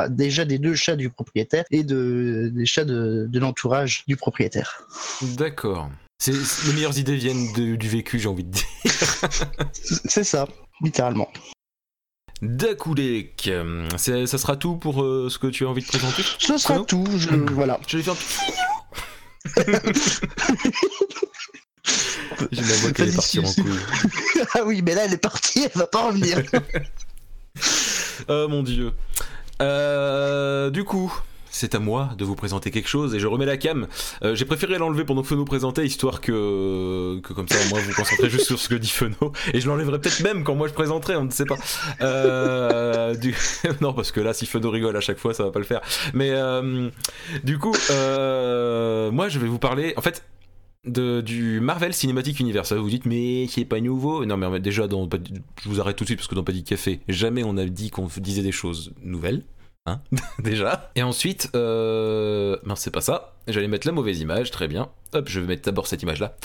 déjà 0.10 0.46
des 0.46 0.60
deux 0.60 0.76
chats 0.76 0.96
du 0.96 1.10
propriétaire 1.10 1.66
et 1.72 1.84
de, 1.84 2.50
des 2.56 2.66
chats 2.66 2.86
de, 2.86 3.26
de 3.28 3.40
l'entourage 3.40 4.06
du 4.08 4.16
propriétaire. 4.16 4.82
D'accord. 5.36 5.90
C'est, 6.24 6.32
les 6.68 6.74
meilleures 6.74 6.96
idées 7.00 7.16
viennent 7.16 7.52
du 7.52 7.90
vécu, 7.90 8.20
j'ai 8.20 8.28
envie 8.30 8.44
de 8.44 8.52
dire. 8.52 8.64
c'est 10.06 10.24
ça, 10.24 10.48
littéralement. 10.84 11.28
Dakoulek, 12.44 13.48
euh, 13.48 13.90
ça 13.98 14.28
sera 14.38 14.56
tout 14.56 14.76
pour 14.76 15.02
euh, 15.02 15.30
ce 15.32 15.40
que 15.40 15.48
tu 15.48 15.66
as 15.66 15.70
envie 15.70 15.82
de 15.82 15.88
présenter 15.88 16.22
Ce 16.38 16.60
sera 16.60 16.82
tout, 16.86 17.08
je, 17.18 17.28
hum. 17.30 17.50
voilà. 17.54 17.80
Je 17.88 17.98
vais 17.98 18.04
faire 18.04 18.14
J'ai 22.52 22.62
la 22.62 22.74
vois 22.76 22.92
qu'elle 22.92 23.10
est 23.10 23.16
partie 23.16 23.40
en 23.40 23.44
couille. 23.52 23.64
ah 24.56 24.60
oui, 24.64 24.84
mais 24.84 24.94
là 24.94 25.06
elle 25.06 25.14
est 25.14 25.18
partie, 25.18 25.64
elle 25.64 25.72
va 25.74 25.88
pas 25.88 26.06
revenir. 26.06 26.44
oh 28.28 28.48
mon 28.48 28.62
dieu. 28.62 28.94
Euh, 29.60 30.70
du 30.70 30.84
coup, 30.84 31.12
c'est 31.52 31.76
à 31.76 31.80
moi 31.80 32.10
de 32.18 32.24
vous 32.26 32.36
présenter 32.36 32.72
quelque 32.72 32.88
chose 32.88 33.14
et 33.14 33.20
je 33.20 33.28
remets 33.28 33.46
la 33.46 33.58
cam. 33.58 33.88
Euh, 34.24 34.34
j'ai 34.36 34.46
préféré 34.46 34.78
l'enlever 34.78 35.04
pendant 35.04 35.22
que 35.22 35.28
Feno 35.28 35.46
présentait, 35.46 35.86
histoire 35.86 36.22
que, 36.22 37.20
que 37.22 37.34
comme 37.34 37.48
ça, 37.48 37.58
moi, 37.70 37.80
vous 37.82 37.94
concentrez 37.94 38.30
juste 38.30 38.46
sur 38.46 38.58
ce 38.58 38.70
que 38.70 38.76
dit 38.76 38.88
Feno. 38.90 39.34
Et 39.54 39.60
je 39.60 39.68
l'enlèverai 39.68 40.00
peut-être 40.00 40.22
même 40.22 40.44
quand 40.44 40.56
moi 40.56 40.68
je 40.70 40.74
présenterai, 40.74 41.18
on 41.18 41.26
ne 41.26 41.30
sait 41.32 41.46
pas. 41.46 41.58
Euh, 42.02 43.14
du... 43.16 43.36
non, 43.82 43.94
parce 43.94 44.12
que 44.12 44.22
là, 44.22 44.34
si 44.34 44.46
Feno 44.46 44.72
rigole 44.72 44.96
à 44.98 45.02
chaque 45.02 45.18
fois, 45.20 45.34
ça 45.34 45.44
va 45.44 45.52
pas 45.52 45.60
le 45.60 45.66
faire. 45.66 45.82
Mais 46.14 46.30
euh, 46.32 46.90
du 47.44 47.60
coup, 47.60 47.76
moi, 49.14 49.30
je 49.30 49.38
vais 49.40 49.48
vous 49.48 49.60
parler. 49.60 49.94
En 49.98 50.02
fait, 50.02 50.24
de, 50.86 51.20
du 51.22 51.60
Marvel 51.60 51.94
Cinematic 51.94 52.40
Universe. 52.40 52.74
Vous 52.74 52.90
dites, 52.90 53.06
mais 53.06 53.46
qui 53.48 53.60
est 53.62 53.66
pas 53.66 53.80
nouveau 53.82 54.26
Non, 54.26 54.36
mais 54.38 54.60
déjà, 54.60 54.88
dans, 54.88 55.08
je 55.64 55.70
vous 55.70 55.80
arrête 55.80 55.96
tout 55.98 56.06
de 56.06 56.08
suite 56.08 56.20
parce 56.20 56.28
que 56.30 56.34
dans 56.34 56.44
Pas 56.44 56.54
dit 56.54 56.64
Café, 56.64 57.02
jamais 57.10 57.44
on 57.44 57.58
a 57.58 57.66
dit 57.66 57.92
qu'on 57.92 58.08
disait 58.18 58.42
des 58.42 58.52
choses 58.54 58.92
nouvelles. 59.04 59.44
Hein 59.88 60.00
Déjà. 60.40 60.92
Et 60.96 61.02
ensuite, 61.02 61.50
euh... 61.56 62.56
Ben, 62.66 62.76
c'est 62.76 62.92
pas 62.92 63.02
ça. 63.02 63.34
J'allais 63.48 63.68
mettre 63.68 63.88
la 63.88 63.94
mauvaise 63.94 64.20
image, 64.20 64.52
très 64.52 64.68
bien. 64.68 64.90
Hop, 65.14 65.28
je 65.28 65.40
vais 65.40 65.48
mettre 65.48 65.64
d'abord 65.64 65.88
cette 65.88 66.04
image-là. 66.04 66.36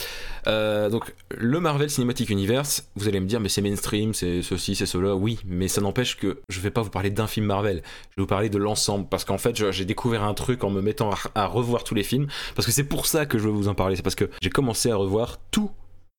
Euh, 0.47 0.89
donc, 0.89 1.15
le 1.31 1.61
Marvel 1.61 1.91
Cinematic 1.91 2.31
Universe, 2.31 2.89
vous 2.97 3.07
allez 3.09 3.21
me 3.21 3.27
dire, 3.27 3.39
mais 3.39 3.51
c'est 3.51 3.61
mainstream, 3.61 4.15
c'est 4.15 4.41
ceci, 4.41 4.75
c'est 4.75 4.87
cela. 4.87 5.15
Oui, 5.15 5.39
mais 5.45 5.69
ça 5.69 5.83
n'empêche 5.83 6.17
que 6.17 6.41
je 6.49 6.61
vais 6.61 6.71
pas 6.71 6.81
vous 6.81 6.91
parler 6.91 7.11
d'un 7.11 7.27
film 7.27 7.47
Marvel. 7.47 7.83
Je 7.85 8.17
vais 8.17 8.23
vous 8.23 8.27
parler 8.27 8.49
de 8.49 8.59
l'ensemble. 8.59 9.07
Parce 9.09 9.25
qu'en 9.27 9.39
fait, 9.39 9.71
j'ai 9.71 9.85
découvert 9.85 10.23
un 10.23 10.35
truc 10.35 10.65
en 10.65 10.71
me 10.71 10.81
mettant 10.81 11.11
à 11.35 11.47
revoir 11.47 11.85
tous 11.85 11.95
les 11.95 12.03
films. 12.05 12.29
Parce 12.55 12.65
que 12.65 12.73
c'est 12.73 12.85
pour 12.85 13.05
ça 13.05 13.27
que 13.27 13.39
je 13.39 13.45
veux 13.45 13.51
vous 13.53 13.69
en 13.69 13.75
parler. 13.75 13.97
C'est 13.97 14.03
parce 14.03 14.15
que 14.17 14.31
j'ai 14.41 14.51
commencé 14.51 14.91
à 14.91 14.97
revoir 14.97 15.39
tous 15.51 15.71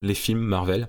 les 0.03 0.13
films 0.13 0.41
Marvel 0.41 0.87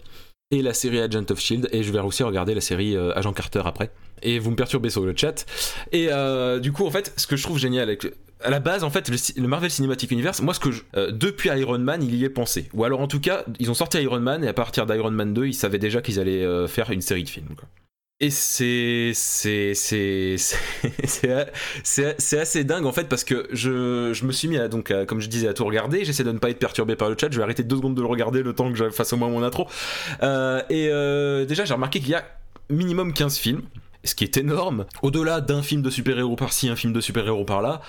et 0.50 0.60
la 0.60 0.74
série 0.74 1.00
Agent 1.00 1.24
of 1.30 1.40
Shield. 1.40 1.68
Et 1.72 1.82
je 1.82 1.90
vais 1.90 2.00
aussi 2.00 2.22
regarder 2.22 2.54
la 2.54 2.60
série 2.60 2.94
euh, 2.96 3.16
Agent 3.16 3.32
Carter 3.32 3.62
après 3.64 3.90
et 4.22 4.38
vous 4.38 4.50
me 4.50 4.56
perturbez 4.56 4.90
sur 4.90 5.04
le 5.04 5.14
chat. 5.16 5.46
Et 5.92 6.08
euh, 6.10 6.58
du 6.60 6.72
coup, 6.72 6.86
en 6.86 6.90
fait, 6.90 7.12
ce 7.16 7.26
que 7.26 7.36
je 7.36 7.42
trouve 7.42 7.58
génial 7.58 7.84
avec 7.88 8.06
à 8.40 8.50
la 8.50 8.60
base, 8.60 8.84
en 8.84 8.90
fait, 8.90 9.08
le, 9.08 9.46
Marvel 9.48 9.70
Cinematic 9.70 10.10
Universe, 10.12 10.42
moi, 10.42 10.54
ce 10.54 10.60
que 10.60 10.68
euh, 10.96 11.10
depuis 11.10 11.48
Iron 11.50 11.78
Man, 11.78 12.02
il 12.04 12.14
y 12.14 12.24
est 12.24 12.28
pensé. 12.30 12.68
Ou 12.72 12.84
alors, 12.84 13.00
en 13.00 13.08
tout 13.08 13.18
cas, 13.20 13.44
ils 13.58 13.68
ont 13.70 13.74
sorti 13.74 13.98
Iron 14.00 14.20
Man 14.20 14.44
et 14.44 14.48
à 14.48 14.52
partir 14.52 14.86
d'Iron 14.86 15.10
Man 15.10 15.34
2, 15.34 15.46
ils 15.46 15.54
savaient 15.54 15.80
déjà 15.80 16.00
qu'ils 16.02 16.20
allaient 16.20 16.44
euh, 16.44 16.68
faire 16.68 16.90
une 16.92 17.00
série 17.00 17.24
de 17.24 17.28
films. 17.28 17.48
Et 18.20 18.30
c'est 18.30 19.10
c'est 19.14 19.74
c'est 21.04 22.38
assez 22.40 22.64
dingue 22.64 22.84
en 22.86 22.90
fait 22.92 23.08
parce 23.08 23.22
que 23.22 23.46
je, 23.52 24.10
je 24.12 24.24
me 24.24 24.32
suis 24.32 24.48
mis 24.48 24.58
à 24.58 24.66
donc 24.66 24.92
comme 25.06 25.20
je 25.20 25.28
disais 25.28 25.46
à 25.48 25.54
tout 25.54 25.64
regarder. 25.64 26.04
J'essaie 26.04 26.24
de 26.24 26.32
ne 26.32 26.38
pas 26.38 26.50
être 26.50 26.58
perturbé 26.58 26.94
par 26.96 27.08
le 27.10 27.16
chat. 27.20 27.28
Je 27.30 27.36
vais 27.36 27.44
arrêter 27.44 27.62
deux 27.64 27.76
secondes 27.76 27.94
de 27.96 28.00
le 28.00 28.08
regarder 28.08 28.42
le 28.44 28.52
temps 28.54 28.70
que 28.72 28.76
je 28.78 28.90
fasse 28.90 29.12
au 29.12 29.16
moins 29.18 29.28
mon 29.28 29.42
intro. 29.44 29.68
et 30.70 30.88
déjà 31.46 31.64
j'ai 31.64 31.74
remarqué 31.74 32.00
qu'il 32.00 32.08
y 32.08 32.14
a 32.16 32.24
minimum 32.70 33.12
15 33.12 33.36
films 33.38 33.62
ce 34.04 34.14
qui 34.14 34.24
est 34.24 34.36
énorme, 34.36 34.86
au-delà 35.02 35.40
d'un 35.40 35.62
film 35.62 35.82
de 35.82 35.90
super-héros 35.90 36.36
par-ci, 36.36 36.68
un 36.68 36.76
film 36.76 36.92
de 36.92 37.00
super-héros 37.00 37.44
par-là, 37.44 37.80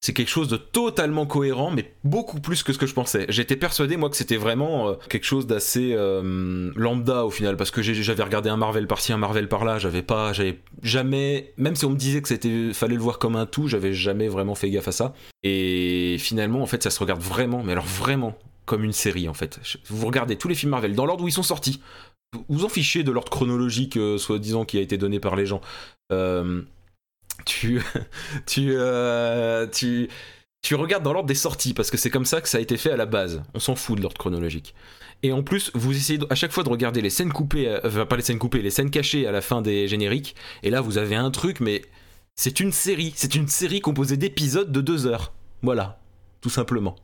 c'est 0.00 0.12
quelque 0.12 0.30
chose 0.30 0.46
de 0.46 0.56
totalement 0.56 1.26
cohérent, 1.26 1.72
mais 1.74 1.92
beaucoup 2.04 2.38
plus 2.40 2.62
que 2.62 2.72
ce 2.72 2.78
que 2.78 2.86
je 2.86 2.94
pensais. 2.94 3.26
J'étais 3.30 3.56
persuadé, 3.56 3.96
moi, 3.96 4.08
que 4.08 4.16
c'était 4.16 4.36
vraiment 4.36 4.90
euh, 4.90 4.94
quelque 5.08 5.24
chose 5.24 5.48
d'assez 5.48 5.92
euh, 5.92 6.70
lambda 6.76 7.24
au 7.24 7.30
final, 7.30 7.56
parce 7.56 7.72
que 7.72 7.82
j'avais 7.82 8.22
regardé 8.22 8.48
un 8.48 8.56
Marvel 8.56 8.86
par-ci, 8.86 9.12
un 9.12 9.16
Marvel 9.16 9.48
par-là, 9.48 9.80
j'avais 9.80 10.02
pas, 10.02 10.32
j'avais 10.32 10.58
jamais, 10.84 11.52
même 11.56 11.74
si 11.74 11.84
on 11.84 11.90
me 11.90 11.96
disait 11.96 12.22
que 12.22 12.28
c'était, 12.28 12.72
fallait 12.72 12.94
le 12.94 13.00
voir 13.02 13.18
comme 13.18 13.34
un 13.34 13.46
tout, 13.46 13.66
j'avais 13.66 13.92
jamais 13.92 14.28
vraiment 14.28 14.54
fait 14.54 14.70
gaffe 14.70 14.86
à 14.88 14.92
ça. 14.92 15.14
Et 15.42 16.16
finalement, 16.20 16.62
en 16.62 16.66
fait, 16.66 16.82
ça 16.84 16.90
se 16.90 17.00
regarde 17.00 17.20
vraiment, 17.20 17.64
mais 17.64 17.72
alors 17.72 17.84
vraiment, 17.86 18.38
comme 18.66 18.84
une 18.84 18.92
série 18.92 19.28
en 19.30 19.34
fait. 19.34 19.58
Vous 19.88 20.06
regardez 20.06 20.36
tous 20.36 20.46
les 20.46 20.54
films 20.54 20.72
Marvel 20.72 20.94
dans 20.94 21.06
l'ordre 21.06 21.24
où 21.24 21.28
ils 21.28 21.32
sont 21.32 21.42
sortis 21.42 21.80
vous 22.48 22.64
en 22.64 22.68
fichez 22.68 23.02
de 23.02 23.12
l'ordre 23.12 23.30
chronologique, 23.30 23.96
euh, 23.96 24.18
soi-disant, 24.18 24.64
qui 24.64 24.78
a 24.78 24.80
été 24.80 24.98
donné 24.98 25.20
par 25.20 25.36
les 25.36 25.46
gens. 25.46 25.60
Euh, 26.12 26.62
tu, 27.46 27.82
tu, 28.46 28.70
euh, 28.72 29.66
tu, 29.66 30.08
tu 30.62 30.74
regardes 30.74 31.02
dans 31.02 31.12
l'ordre 31.12 31.28
des 31.28 31.34
sorties, 31.34 31.72
parce 31.74 31.90
que 31.90 31.96
c'est 31.96 32.10
comme 32.10 32.26
ça 32.26 32.40
que 32.40 32.48
ça 32.48 32.58
a 32.58 32.60
été 32.60 32.76
fait 32.76 32.90
à 32.90 32.96
la 32.96 33.06
base. 33.06 33.42
On 33.54 33.58
s'en 33.60 33.74
fout 33.76 33.96
de 33.96 34.02
l'ordre 34.02 34.18
chronologique. 34.18 34.74
Et 35.22 35.32
en 35.32 35.42
plus, 35.42 35.70
vous 35.74 35.96
essayez 35.96 36.18
à 36.30 36.34
chaque 36.34 36.52
fois 36.52 36.64
de 36.64 36.68
regarder 36.68 37.00
les 37.00 37.10
scènes 37.10 37.32
coupées, 37.32 37.76
enfin 37.82 38.06
pas 38.06 38.16
les 38.16 38.22
scènes 38.22 38.38
coupées, 38.38 38.62
les 38.62 38.70
scènes 38.70 38.90
cachées 38.90 39.26
à 39.26 39.32
la 39.32 39.40
fin 39.40 39.62
des 39.62 39.88
génériques. 39.88 40.36
Et 40.62 40.70
là, 40.70 40.80
vous 40.80 40.96
avez 40.96 41.16
un 41.16 41.30
truc, 41.30 41.60
mais 41.60 41.82
c'est 42.36 42.60
une 42.60 42.70
série. 42.72 43.12
C'est 43.16 43.34
une 43.34 43.48
série 43.48 43.80
composée 43.80 44.16
d'épisodes 44.16 44.70
de 44.70 44.80
deux 44.80 45.06
heures. 45.06 45.32
Voilà, 45.62 45.98
tout 46.40 46.50
simplement. 46.50 46.94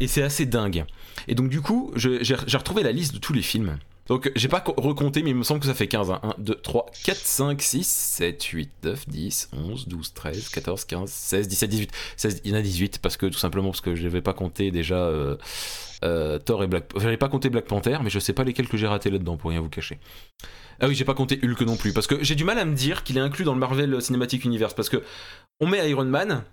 Et 0.00 0.08
c'est 0.08 0.22
assez 0.22 0.46
dingue. 0.46 0.84
Et 1.28 1.34
donc 1.36 1.48
du 1.48 1.60
coup, 1.60 1.92
j'ai 1.94 2.34
retrouvé 2.56 2.82
la 2.82 2.90
liste 2.92 3.14
de 3.14 3.18
tous 3.18 3.32
les 3.32 3.42
films. 3.42 3.78
Donc 4.08 4.30
j'ai 4.36 4.48
pas 4.48 4.62
recompté, 4.76 5.22
mais 5.22 5.30
il 5.30 5.36
me 5.36 5.42
semble 5.42 5.60
que 5.60 5.66
ça 5.66 5.74
fait 5.74 5.88
15. 5.88 6.10
1, 6.12 6.20
2, 6.38 6.54
3, 6.54 6.86
4, 7.04 7.16
5, 7.18 7.60
6, 7.62 7.86
7, 7.86 8.42
8, 8.44 8.70
9, 8.84 9.08
10, 9.08 9.48
11, 9.52 9.88
12, 9.88 10.14
13, 10.14 10.48
14, 10.50 10.84
15, 10.84 11.10
16, 11.10 11.48
17, 11.48 11.70
18. 11.70 11.90
16, 12.16 12.40
il 12.44 12.50
y 12.50 12.54
en 12.54 12.56
a 12.58 12.62
18 12.62 12.98
parce 13.00 13.16
que 13.16 13.26
tout 13.26 13.38
simplement 13.38 13.70
parce 13.70 13.80
que 13.80 13.94
je 13.94 14.06
pas 14.20 14.32
compté 14.32 14.70
déjà 14.70 14.96
euh, 14.96 15.36
euh, 16.04 16.38
Thor 16.38 16.62
et 16.62 16.66
Black 16.66 16.84
Panther. 16.86 17.04
J'avais 17.04 17.16
pas 17.16 17.28
compté 17.28 17.50
Black 17.50 17.66
Panther, 17.66 17.98
mais 18.02 18.10
je 18.10 18.18
sais 18.18 18.32
pas 18.32 18.44
lesquels 18.44 18.68
que 18.68 18.76
j'ai 18.76 18.86
raté 18.86 19.10
là-dedans 19.10 19.36
pour 19.36 19.50
rien 19.50 19.60
vous 19.60 19.68
cacher. 19.68 19.98
Ah 20.80 20.86
oui, 20.86 20.94
j'ai 20.94 21.04
pas 21.04 21.14
compté 21.14 21.40
Hulk 21.42 21.60
non 21.62 21.76
plus 21.76 21.92
parce 21.92 22.06
que 22.06 22.22
j'ai 22.22 22.34
du 22.36 22.44
mal 22.44 22.58
à 22.58 22.64
me 22.64 22.74
dire 22.74 23.02
qu'il 23.02 23.16
est 23.16 23.20
inclus 23.20 23.44
dans 23.44 23.54
le 23.54 23.60
Marvel 23.60 24.00
Cinematic 24.00 24.44
Universe 24.44 24.74
parce 24.74 24.88
que 24.88 25.02
on 25.58 25.66
met 25.66 25.88
Iron 25.90 26.04
Man 26.04 26.44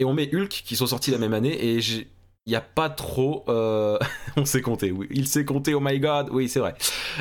et 0.00 0.04
on 0.04 0.12
met 0.12 0.28
Hulk 0.34 0.48
qui 0.48 0.74
sont 0.76 0.86
sortis 0.86 1.10
la 1.12 1.18
même 1.18 1.34
année 1.34 1.62
et 1.68 1.80
j'ai 1.80 2.08
il 2.46 2.50
n'y 2.50 2.56
a 2.56 2.60
pas 2.60 2.88
trop. 2.88 3.44
Euh, 3.48 3.98
on 4.36 4.44
s'est 4.44 4.62
compté, 4.62 4.92
oui. 4.92 5.08
Il 5.10 5.26
s'est 5.26 5.44
compté, 5.44 5.74
oh 5.74 5.80
my 5.80 5.98
god, 5.98 6.28
oui, 6.30 6.48
c'est 6.48 6.60
vrai. 6.60 6.76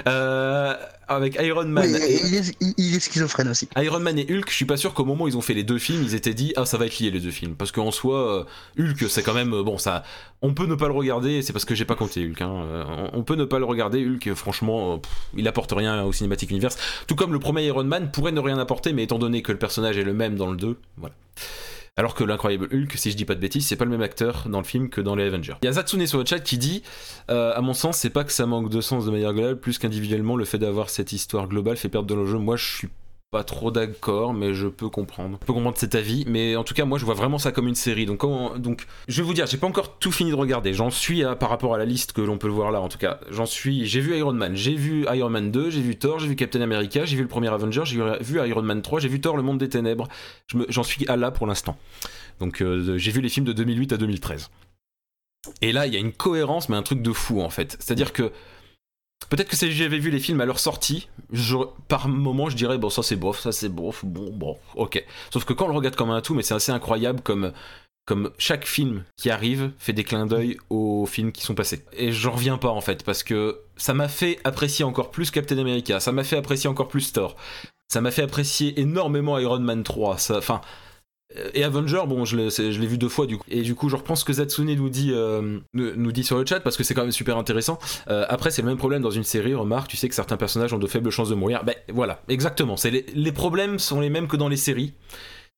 Euh, 0.08 0.76
avec 1.08 1.36
Iron 1.42 1.66
Man. 1.66 1.90
il, 2.00 2.96
est, 2.96 3.00
schizophrène 3.00 3.48
aussi. 3.48 3.68
Iron 3.76 4.00
Man 4.02 4.20
et 4.20 4.28
Hulk, 4.32 4.48
je 4.48 4.54
suis 4.56 4.66
pas 4.66 4.78
sûr 4.78 4.94
qu'au 4.94 5.04
moment 5.04 5.24
où 5.24 5.28
ils 5.28 5.36
ont 5.36 5.42
fait 5.42 5.56
les 5.56 5.64
deux 5.64 5.80
films, 5.80 6.04
ils 6.04 6.14
étaient 6.14 6.36
dit, 6.36 6.54
ah, 6.58 6.66
ça 6.68 6.78
va 6.78 6.86
être 6.86 7.00
lié 7.00 7.10
les 7.10 7.20
deux 7.22 7.32
films. 7.32 7.56
Parce 7.56 7.72
qu'en 7.72 7.90
soi, 7.90 8.38
euh, 8.38 8.44
Hulk, 8.84 9.10
c'est 9.10 9.24
quand 9.24 9.34
même. 9.34 9.50
Bon, 9.64 9.80
ça. 9.80 10.04
On 10.44 10.54
peut 10.54 10.68
ne 10.68 10.76
pas 10.76 10.86
le 10.88 10.94
regarder, 10.94 11.42
c'est 11.42 11.54
parce 11.54 11.66
que 11.66 11.74
j'ai 11.74 11.86
pas 11.86 11.96
compté 11.96 12.24
Hulk. 12.24 12.40
Hein. 12.42 12.86
On 13.14 13.24
peut 13.24 13.36
ne 13.36 13.46
pas 13.46 13.58
le 13.58 13.66
regarder, 13.66 14.06
Hulk, 14.06 14.36
franchement, 14.36 15.02
il 15.36 15.48
apporte 15.48 15.72
rien 15.76 16.04
au 16.04 16.12
cinématique 16.14 16.52
univers. 16.52 16.70
Tout 17.08 17.16
comme 17.16 17.34
le 17.34 17.40
premier 17.40 17.66
Iron 17.66 17.84
Man 17.86 18.12
pourrait 18.12 18.32
ne 18.32 18.40
rien 18.42 18.60
apporter, 18.60 18.94
mais 18.94 19.04
étant 19.04 19.18
donné 19.18 19.42
que 19.42 19.52
le 19.52 19.58
personnage 19.58 19.98
est 19.98 20.04
le 20.04 20.14
même 20.14 20.36
dans 20.36 20.52
le 20.52 20.58
2, 20.58 20.78
voilà. 20.98 21.16
Alors 21.98 22.14
que 22.14 22.26
l'incroyable 22.26 22.68
Hulk, 22.74 22.92
si 22.98 23.10
je 23.12 23.16
dis 23.16 23.24
pas 23.24 23.36
de 23.36 23.40
bêtises, 23.40 23.66
c'est 23.68 23.78
pas 23.78 23.86
le 23.86 23.92
même 23.92 24.02
acteur 24.02 24.50
dans 24.50 24.58
le 24.58 24.66
film 24.66 24.90
que 24.90 25.00
dans 25.00 25.16
les 25.16 25.24
Avengers. 25.24 25.56
Il 25.64 25.70
y 25.70 25.72
Zatsune 25.72 26.06
sur 26.08 26.20
le 26.20 26.26
chat 26.26 26.42
qui 26.42 26.58
dit 26.58 26.84
euh, 27.32 27.54
À 27.56 27.62
mon 27.62 27.74
sens, 27.74 27.96
c'est 27.96 28.10
pas 28.10 28.26
que 28.26 28.34
ça 28.34 28.46
manque 28.46 28.70
de 28.70 28.82
sens 28.82 29.06
de 29.06 29.12
manière 29.12 29.32
globale, 29.34 29.58
plus 29.58 29.78
qu'individuellement, 29.78 30.36
le 30.36 30.44
fait 30.44 30.58
d'avoir 30.58 30.90
cette 30.90 31.14
histoire 31.14 31.48
globale 31.48 31.78
fait 31.78 31.88
perdre 31.88 32.08
de 32.08 32.14
l'enjeu. 32.14 32.38
Moi, 32.38 32.58
je 32.58 32.66
suis 32.66 32.90
pas 33.32 33.44
trop 33.44 33.72
d'accord, 33.72 34.34
mais 34.34 34.54
je 34.54 34.68
peux 34.68 34.90
comprendre. 34.90 35.38
Je 35.42 35.46
peux 35.48 35.54
comprendre 35.54 35.78
cet 35.78 35.96
avis, 35.96 36.26
mais 36.28 36.56
en 36.56 36.64
tout 36.64 36.74
cas, 36.74 36.86
moi, 36.86 36.98
je 36.98 37.06
vois 37.06 37.16
vraiment 37.16 37.38
ça 37.38 37.52
comme 37.52 37.68
une 37.68 37.76
série. 37.76 38.06
Donc, 38.06 38.22
donc 38.60 38.86
je 39.08 39.22
vais 39.22 39.28
vous 39.28 39.34
dire, 39.34 39.46
j'ai 39.48 39.58
pas 39.58 39.68
encore 39.68 39.98
tout 39.98 40.12
fini 40.12 40.30
de 40.30 40.36
regarder. 40.36 40.74
J'en 40.74 40.90
suis 40.92 41.24
à, 41.24 41.36
par 41.36 41.50
rapport 41.50 41.74
à 41.74 41.78
la 41.78 41.86
liste 41.86 42.14
que 42.14 42.22
l'on 42.22 42.38
peut 42.38 42.48
voir 42.48 42.72
là, 42.72 42.82
en 42.82 42.88
tout 42.88 42.98
cas. 42.98 43.20
J'en 43.32 43.46
suis. 43.46 43.86
J'ai 43.88 44.00
vu 44.02 44.16
Iron 44.18 44.34
Man, 44.34 44.56
j'ai 44.56 44.76
vu 44.76 45.06
Iron 45.14 45.30
Man 45.30 45.52
2, 45.52 45.70
j'ai 45.70 45.82
vu 45.82 45.98
Thor, 45.98 46.20
j'ai 46.20 46.28
vu 46.28 46.36
Captain 46.36 46.62
America, 46.62 47.06
j'ai 47.06 47.16
vu 47.16 47.24
le 47.24 47.28
premier 47.28 47.50
Avenger, 47.50 47.82
j'ai 47.86 47.98
vu 48.22 48.38
Iron 48.48 48.62
Man 48.62 48.82
3, 48.82 49.00
j'ai 49.00 49.10
vu 49.10 49.20
Thor, 49.20 49.38
le 49.38 49.44
monde 49.44 49.58
des 49.58 49.70
ténèbres. 49.70 50.08
J'en 50.70 50.84
suis 50.84 51.08
à 51.08 51.18
là 51.18 51.32
pour 51.32 51.48
l'instant. 51.48 51.78
Donc, 52.40 52.62
euh, 52.62 52.98
j'ai 52.98 53.12
vu 53.12 53.22
les 53.22 53.30
films 53.30 53.46
de 53.46 53.54
2008 53.54 53.94
à 53.94 53.98
2013. 53.98 54.50
Et 55.62 55.72
là, 55.72 55.86
il 55.88 55.94
y 55.94 55.96
a 55.96 56.00
une 56.00 56.12
cohérence, 56.12 56.70
mais 56.70 56.76
un 56.76 56.84
truc 56.84 57.02
de 57.02 57.12
fou 57.12 57.42
en 57.42 57.50
fait. 57.50 57.78
C'est-à-dire 57.80 58.14
que 58.14 58.32
Peut-être 59.30 59.48
que 59.50 59.56
si 59.56 59.72
j'avais 59.72 59.98
vu 59.98 60.12
les 60.12 60.20
films 60.20 60.42
à 60.42 60.46
leur 60.46 60.60
sortie, 60.60 61.08
par 61.88 62.08
moment 62.08 62.50
je 62.50 62.56
dirais 62.56 62.78
bon 62.78 62.90
ça 62.90 63.02
c'est 63.02 63.16
bof, 63.16 63.40
ça 63.40 63.52
c'est 63.52 63.70
bof, 63.70 64.06
bon 64.06 64.30
bon, 64.32 64.58
ok. 64.76 65.04
Sauf 65.32 65.46
que 65.46 65.54
quand 65.54 65.66
on 65.66 65.70
le 65.70 65.74
regarde 65.76 65.96
comme 65.96 66.12
un 66.12 66.22
tout, 66.22 66.36
mais 66.36 66.44
c'est 66.44 66.54
assez 66.54 66.72
incroyable 66.72 67.22
comme 67.22 67.52
comme 68.06 68.30
chaque 68.38 68.68
film 68.68 69.04
qui 69.18 69.32
arrive 69.32 69.72
fait 69.80 69.94
des 69.94 70.04
clins 70.04 70.28
d'œil 70.28 70.58
aux 70.70 71.08
films 71.08 71.32
qui 71.32 71.42
sont 71.42 71.56
passés. 71.56 71.84
Et 71.94 72.12
j'en 72.12 72.32
reviens 72.34 72.60
pas 72.60 72.70
en 72.70 72.82
fait 72.82 73.04
parce 73.04 73.24
que 73.24 73.60
ça 73.78 73.96
m'a 73.96 74.08
fait 74.10 74.40
apprécier 74.44 74.86
encore 74.86 75.10
plus 75.10 75.32
Captain 75.32 75.58
America, 75.58 76.00
ça 76.00 76.12
m'a 76.12 76.24
fait 76.24 76.38
apprécier 76.38 76.70
encore 76.70 76.88
plus 76.90 77.12
Thor, 77.12 77.36
ça 77.88 78.02
m'a 78.02 78.12
fait 78.12 78.22
apprécier 78.22 78.80
énormément 78.80 79.40
Iron 79.40 79.60
Man 79.60 79.82
3. 79.84 80.32
Enfin, 80.34 80.62
et 81.54 81.64
Avenger, 81.64 82.02
bon, 82.08 82.26
je 82.26 82.38
l'ai 82.38 82.88
vu 82.88 82.98
deux 82.98 83.10
fois 83.10 83.26
du 83.26 83.38
coup. 83.38 83.44
Et 83.50 83.62
du 83.62 83.76
coup, 83.76 83.90
je 83.90 83.96
reprends 83.96 84.16
ce 84.16 84.24
que 84.26 84.34
Zatsune 84.34 84.74
nous 84.76 84.90
dit, 84.90 85.12
euh, 85.14 85.60
nous 85.74 86.12
dit 86.12 86.24
sur 86.24 86.38
le 86.38 86.46
chat 86.46 86.60
parce 86.60 86.78
que 86.78 86.84
c'est 86.84 86.94
quand 86.94 87.02
même 87.02 87.12
super 87.12 87.38
intéressant. 87.38 87.78
Euh, 88.10 88.26
après, 88.30 88.52
c'est 88.52 88.62
le 88.62 88.68
même 88.68 88.78
problème 88.78 89.02
dans 89.02 89.12
une 89.12 89.24
série, 89.24 89.54
remarque, 89.54 89.90
tu 89.90 89.98
sais 89.98 90.08
que 90.10 90.16
certains 90.16 90.38
personnages 90.38 90.74
ont 90.74 90.78
de 90.80 90.88
faibles 90.88 91.10
chances 91.10 91.30
de 91.30 91.36
mourir. 91.36 91.64
Ben 91.64 91.76
voilà, 91.94 92.22
exactement. 92.30 92.76
Les, 92.86 93.06
les 93.14 93.32
problèmes 93.32 93.80
sont 93.80 94.00
les 94.00 94.10
mêmes 94.10 94.28
que 94.28 94.38
dans 94.38 94.48
les 94.50 94.58
séries 94.58 94.94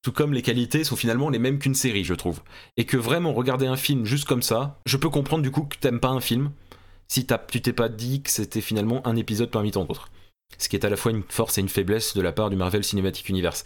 tout 0.03 0.11
comme 0.11 0.31
les 0.31 0.43
qualités 0.43 0.83
sont 0.83 0.95
finalement 0.95 1.29
les 1.29 1.39
mêmes 1.39 1.57
qu'une 1.57 1.73
série, 1.73 2.03
je 2.05 2.13
trouve. 2.13 2.39
Et 2.77 2.85
que 2.85 2.95
vraiment 2.97 3.33
regarder 3.33 3.65
un 3.65 3.75
film 3.75 4.05
juste 4.05 4.25
comme 4.27 4.43
ça, 4.43 4.79
je 4.85 4.95
peux 4.95 5.09
comprendre 5.09 5.41
du 5.43 5.49
coup 5.51 5.63
que 5.63 5.75
t'aimes 5.77 5.99
pas 5.99 6.09
un 6.09 6.21
film 6.21 6.51
si 7.09 7.25
tu 7.25 7.61
t'es 7.61 7.73
pas 7.73 7.89
dit 7.89 8.21
que 8.21 8.29
c'était 8.29 8.61
finalement 8.61 9.05
un 9.07 9.15
épisode 9.15 9.49
parmi 9.49 9.71
tant 9.71 9.85
d'autres. 9.85 10.09
Ce 10.59 10.69
qui 10.69 10.75
est 10.75 10.85
à 10.85 10.89
la 10.89 10.95
fois 10.97 11.11
une 11.11 11.23
force 11.27 11.57
et 11.57 11.61
une 11.61 11.67
faiblesse 11.67 12.13
de 12.15 12.21
la 12.21 12.31
part 12.31 12.49
du 12.51 12.55
Marvel 12.55 12.83
Cinematic 12.83 13.27
Universe. 13.27 13.63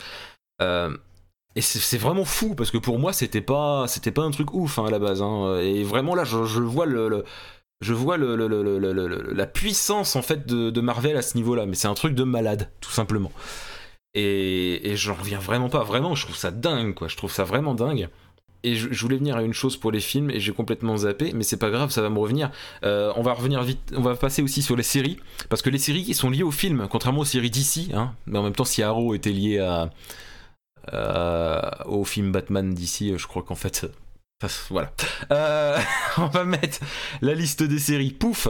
Euh, 0.64 0.96
et 1.56 1.62
c'est 1.62 1.98
vraiment 1.98 2.24
fou 2.26 2.56
parce 2.56 2.72
que 2.72 2.78
pour 2.78 2.98
moi 2.98 3.12
c'était 3.12 3.42
pas 3.42 3.86
c'était 3.88 4.12
pas 4.12 4.22
un 4.22 4.32
truc 4.32 4.54
ouf 4.54 4.80
hein, 4.80 4.86
à 4.88 4.92
la 4.92 5.00
base 5.00 5.22
hein. 5.22 5.60
et 5.60 5.84
vraiment 5.84 6.16
là 6.16 6.24
je, 6.24 6.38
vois 6.60 6.86
le, 6.86 7.26
je 7.82 7.94
vois 7.94 8.16
le, 8.16 8.48
la 9.34 9.46
puissance 9.48 10.16
en 10.16 10.22
fait 10.22 10.48
de, 10.48 10.82
Marvel 10.82 11.18
à 11.18 11.22
ce 11.22 11.36
niveau 11.36 11.54
là 11.56 11.66
mais 11.66 11.76
c'est 11.76 11.90
un 11.90 11.94
truc 11.94 12.16
de 12.16 12.24
malade 12.24 12.70
tout 12.80 12.92
simplement 12.92 13.32
et, 14.14 14.90
et 14.92 14.96
j'en 14.96 15.14
reviens 15.16 15.40
vraiment 15.40 15.68
pas 15.70 15.84
vraiment 15.84 16.16
je 16.16 16.24
trouve 16.26 16.38
ça 16.38 16.52
dingue 16.52 16.94
quoi 16.94 17.10
je 17.10 17.18
trouve 17.18 17.32
ça 17.32 17.44
vraiment 17.44 17.74
dingue 17.76 18.08
et 18.64 18.76
je, 18.76 18.88
voulais 19.02 19.18
venir 19.18 19.38
à 19.38 19.42
une 19.42 19.54
chose 19.54 19.76
pour 19.76 19.92
les 19.92 20.00
films 20.00 20.30
et 20.30 20.40
j'ai 20.40 20.54
complètement 20.54 20.96
zappé 20.96 21.32
mais 21.36 21.44
c'est 21.44 21.58
pas 21.58 21.70
grave 21.72 21.90
ça 21.92 22.02
va 22.02 22.10
me 22.10 22.20
revenir 22.20 22.50
euh, 22.86 23.12
on 23.18 23.24
va 23.24 23.34
revenir 23.34 23.62
vite 23.64 23.92
on 23.98 24.02
va 24.02 24.16
passer 24.16 24.42
aussi 24.42 24.62
sur 24.62 24.78
les 24.78 24.84
séries 24.84 25.18
parce 25.50 25.62
que 25.62 25.70
les 25.70 25.80
séries 25.80 26.14
sont 26.14 26.30
liées 26.30 26.44
aux 26.44 26.52
films 26.52 26.88
contrairement 26.90 27.22
aux 27.22 27.26
séries 27.26 27.50
d'ici 27.50 27.90
hein, 27.94 28.14
mais 28.28 28.38
en 28.40 28.44
même 28.44 28.56
temps 28.56 28.64
si 28.66 28.84
Arrow 28.84 29.16
était 29.16 29.32
lié 29.32 29.60
à 29.60 29.90
euh, 30.94 31.62
au 31.86 32.04
film 32.04 32.32
Batman 32.32 32.74
d'ici, 32.74 33.12
euh, 33.14 33.18
je 33.18 33.28
crois 33.28 33.44
qu'en 33.44 33.56
fait, 33.56 33.84
euh, 34.44 34.48
voilà. 34.70 34.92
on 36.18 36.26
va 36.28 36.44
mettre 36.44 36.80
la 37.22 37.34
liste 37.36 37.62
des 37.64 37.80
séries. 37.80 38.12
Pouf 38.12 38.48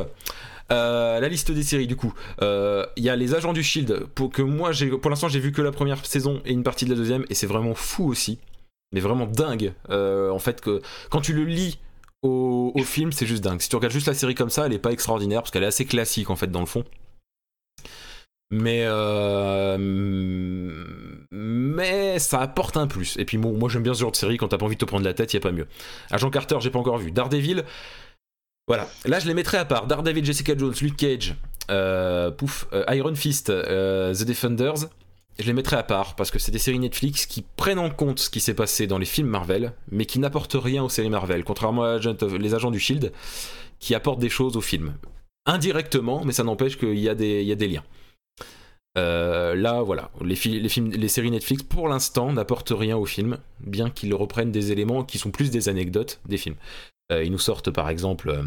la 0.69 1.27
liste 1.27 1.51
des 1.51 1.63
séries 1.63 1.85
du 1.85 1.97
coup 1.97 2.13
il 2.41 3.03
y 3.03 3.09
a 3.09 3.15
les 3.17 3.35
agents 3.35 3.51
du 3.51 3.61
shield 3.61 4.05
pour 4.15 4.29
que 4.29 4.41
moi 4.41 4.71
j'ai 4.71 4.88
pour 4.89 5.09
l'instant 5.09 5.27
j'ai 5.27 5.41
vu 5.41 5.51
que 5.51 5.61
la 5.61 5.73
première 5.73 6.05
saison 6.05 6.41
et 6.45 6.53
une 6.53 6.63
partie 6.63 6.85
de 6.85 6.91
la 6.91 6.95
deuxième 6.95 7.25
et 7.29 7.33
c'est 7.35 7.45
vraiment 7.45 7.75
fou 7.75 8.07
aussi 8.07 8.39
mais 8.93 9.01
vraiment 9.01 9.25
dingue 9.25 9.73
en 9.89 10.39
fait 10.39 10.61
que 10.61 10.81
quand 11.09 11.19
tu 11.19 11.33
le 11.33 11.43
lis 11.43 11.77
au, 12.21 12.71
au 12.73 12.83
film 12.83 13.11
c'est 13.11 13.25
juste 13.25 13.43
dingue 13.43 13.59
si 13.59 13.67
tu 13.67 13.75
regardes 13.75 13.91
juste 13.93 14.07
la 14.07 14.13
série 14.13 14.33
comme 14.33 14.50
ça 14.50 14.65
elle 14.65 14.71
est 14.71 14.79
pas 14.79 14.93
extraordinaire 14.93 15.41
parce 15.41 15.51
qu'elle 15.51 15.63
est 15.63 15.67
assez 15.67 15.83
classique 15.85 16.29
en 16.29 16.38
fait 16.38 16.50
dans 16.50 16.61
le 16.61 16.65
fond 16.65 16.85
mais 18.50 18.88
mais 21.31 22.19
ça 22.19 22.39
apporte 22.41 22.77
un 22.77 22.88
plus. 22.88 23.15
Et 23.17 23.25
puis 23.25 23.38
moi 23.38 23.69
j'aime 23.69 23.83
bien 23.83 23.93
ce 23.93 24.01
genre 24.01 24.11
de 24.11 24.15
série, 24.17 24.38
quand 24.38 24.50
t'as 24.50 24.57
pas 24.57 24.65
envie 24.65 24.75
de 24.75 24.79
te 24.81 24.85
prendre 24.85 25.05
la 25.05 25.13
tête, 25.13 25.33
y 25.33 25.38
a 25.38 25.41
pas 25.41 25.51
mieux. 25.51 25.67
Agent 26.11 26.29
Carter, 26.29 26.57
j'ai 26.59 26.69
pas 26.69 26.79
encore 26.79 26.97
vu. 26.97 27.11
Daredevil, 27.11 27.63
voilà. 28.67 28.88
Là 29.05 29.19
je 29.19 29.27
les 29.27 29.33
mettrai 29.33 29.57
à 29.57 29.65
part. 29.65 29.88
Daredevil, 29.88 30.25
Jessica 30.25 30.57
Jones, 30.57 30.73
Luke 30.81 30.97
Cage, 30.97 31.35
euh, 31.69 32.31
pouf, 32.31 32.67
euh, 32.73 32.83
Iron 32.89 33.15
Fist, 33.15 33.50
euh, 33.50 34.13
The 34.13 34.23
Defenders, 34.25 34.88
je 35.39 35.45
les 35.45 35.53
mettrai 35.53 35.77
à 35.77 35.83
part 35.83 36.15
parce 36.17 36.29
que 36.29 36.38
c'est 36.39 36.51
des 36.51 36.59
séries 36.59 36.79
Netflix 36.79 37.25
qui 37.25 37.43
prennent 37.55 37.79
en 37.79 37.89
compte 37.89 38.19
ce 38.19 38.29
qui 38.29 38.41
s'est 38.41 38.53
passé 38.53 38.85
dans 38.85 38.97
les 38.97 39.05
films 39.05 39.27
Marvel, 39.27 39.73
mais 39.89 40.05
qui 40.05 40.19
n'apportent 40.19 40.57
rien 40.61 40.83
aux 40.83 40.89
séries 40.89 41.09
Marvel, 41.09 41.45
contrairement 41.45 41.83
à 41.83 41.97
les 41.97 42.53
agents 42.55 42.71
du 42.71 42.79
Shield, 42.79 43.13
qui 43.79 43.95
apportent 43.95 44.19
des 44.19 44.29
choses 44.29 44.57
aux 44.57 44.61
films. 44.61 44.95
Indirectement, 45.45 46.23
mais 46.25 46.33
ça 46.33 46.43
n'empêche 46.43 46.77
qu'il 46.77 46.97
y, 47.00 47.03
y 47.03 47.07
a 47.09 47.15
des 47.15 47.67
liens. 47.67 47.83
Euh, 48.98 49.55
là, 49.55 49.81
voilà, 49.81 50.11
les, 50.24 50.35
films, 50.35 50.92
les 50.92 51.07
séries 51.07 51.31
Netflix, 51.31 51.63
pour 51.63 51.87
l'instant, 51.87 52.31
n'apportent 52.33 52.74
rien 52.75 52.98
au 52.98 53.05
film, 53.05 53.37
bien 53.61 53.89
qu'ils 53.89 54.13
reprennent 54.13 54.51
des 54.51 54.72
éléments 54.72 55.03
qui 55.03 55.18
sont 55.18 55.31
plus 55.31 55.50
des 55.50 55.70
anecdotes 55.70 56.20
des 56.25 56.37
films. 56.37 56.55
Euh, 57.11 57.24
ils 57.24 57.31
nous 57.31 57.39
sortent 57.39 57.70
par 57.72 57.89
exemple... 57.89 58.29
Euh, 58.29 58.44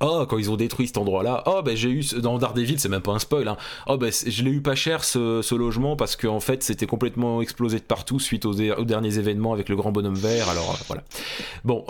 oh, 0.00 0.26
quand 0.28 0.36
ils 0.36 0.50
ont 0.50 0.56
détruit 0.56 0.86
cet 0.86 0.98
endroit-là, 0.98 1.42
oh, 1.46 1.62
ben 1.64 1.74
j'ai 1.74 1.88
eu, 1.88 2.04
dans 2.18 2.36
Daredevil, 2.36 2.78
c'est 2.78 2.90
même 2.90 3.00
pas 3.00 3.12
un 3.12 3.18
spoil, 3.18 3.48
hein. 3.48 3.56
oh, 3.86 3.96
ben 3.96 4.12
je 4.12 4.42
l'ai 4.44 4.50
eu 4.50 4.60
pas 4.60 4.74
cher 4.74 5.02
ce, 5.02 5.54
logement 5.54 5.96
parce 5.96 6.14
qu'en 6.16 6.36
en 6.36 6.40
fait 6.40 6.62
c'était 6.62 6.86
complètement 6.86 7.40
explosé 7.40 7.78
de 7.78 7.84
partout 7.84 8.20
suite 8.20 8.44
aux, 8.44 8.52
aux, 8.52 8.84
derniers 8.84 9.16
événements 9.18 9.54
avec 9.54 9.70
le 9.70 9.76
grand 9.76 9.90
bonhomme 9.90 10.14
vert, 10.18 10.50
alors 10.50 10.78
voilà. 10.88 11.02
Bon, 11.64 11.86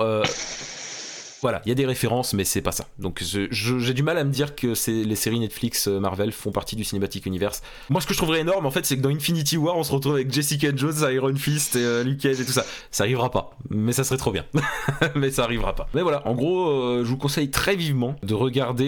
voilà, 1.43 1.63
il 1.65 1.69
y 1.69 1.73
a 1.73 1.75
des 1.75 1.87
références, 1.87 2.35
mais 2.35 2.45
c'est 2.45 2.63
pas 2.63 2.73
ça. 2.73 2.87
Donc 2.99 3.23
j'ai 3.23 3.95
du 3.95 4.03
mal 4.03 4.19
à 4.19 4.25
me 4.25 4.31
dire 4.31 4.55
que 4.57 4.75
les 4.91 5.17
séries 5.17 5.39
Netflix 5.39 5.87
euh, 5.87 6.01
Marvel 6.01 6.33
font 6.33 6.51
partie 6.51 6.75
du 6.77 6.83
cinématique 6.85 7.27
Universe. 7.27 7.63
Moi, 7.91 8.01
ce 8.01 8.07
que 8.07 8.13
je 8.13 8.19
trouverais 8.19 8.41
énorme, 8.41 8.67
en 8.67 8.71
fait, 8.71 8.85
c'est 8.85 8.97
que 8.97 9.03
dans 9.03 9.09
Infinity 9.11 9.57
War, 9.57 9.77
on 9.77 9.85
se 9.85 9.93
retrouve 9.93 10.15
avec 10.15 10.33
Jessica 10.33 10.69
Jones, 10.75 10.97
Iron 11.13 11.35
Fist, 11.37 11.77
et, 11.77 11.85
euh, 11.85 12.03
Luke 12.03 12.25
et 12.25 12.35
tout 12.35 12.53
ça. 12.53 12.65
Ça 12.91 13.05
arrivera 13.05 13.31
pas, 13.31 13.51
mais 13.71 13.93
ça 13.93 14.05
serait 14.05 14.17
trop 14.19 14.33
bien. 14.33 14.45
mais 15.15 15.31
ça 15.31 15.45
arrivera 15.45 15.75
pas. 15.75 15.89
Mais 15.95 16.03
voilà, 16.03 16.27
en 16.27 16.35
gros, 16.35 16.69
euh, 16.71 17.03
je 17.05 17.09
vous 17.09 17.19
conseille 17.19 17.51
très 17.51 17.77
vivement 17.77 18.17
de 18.23 18.35
regarder 18.35 18.79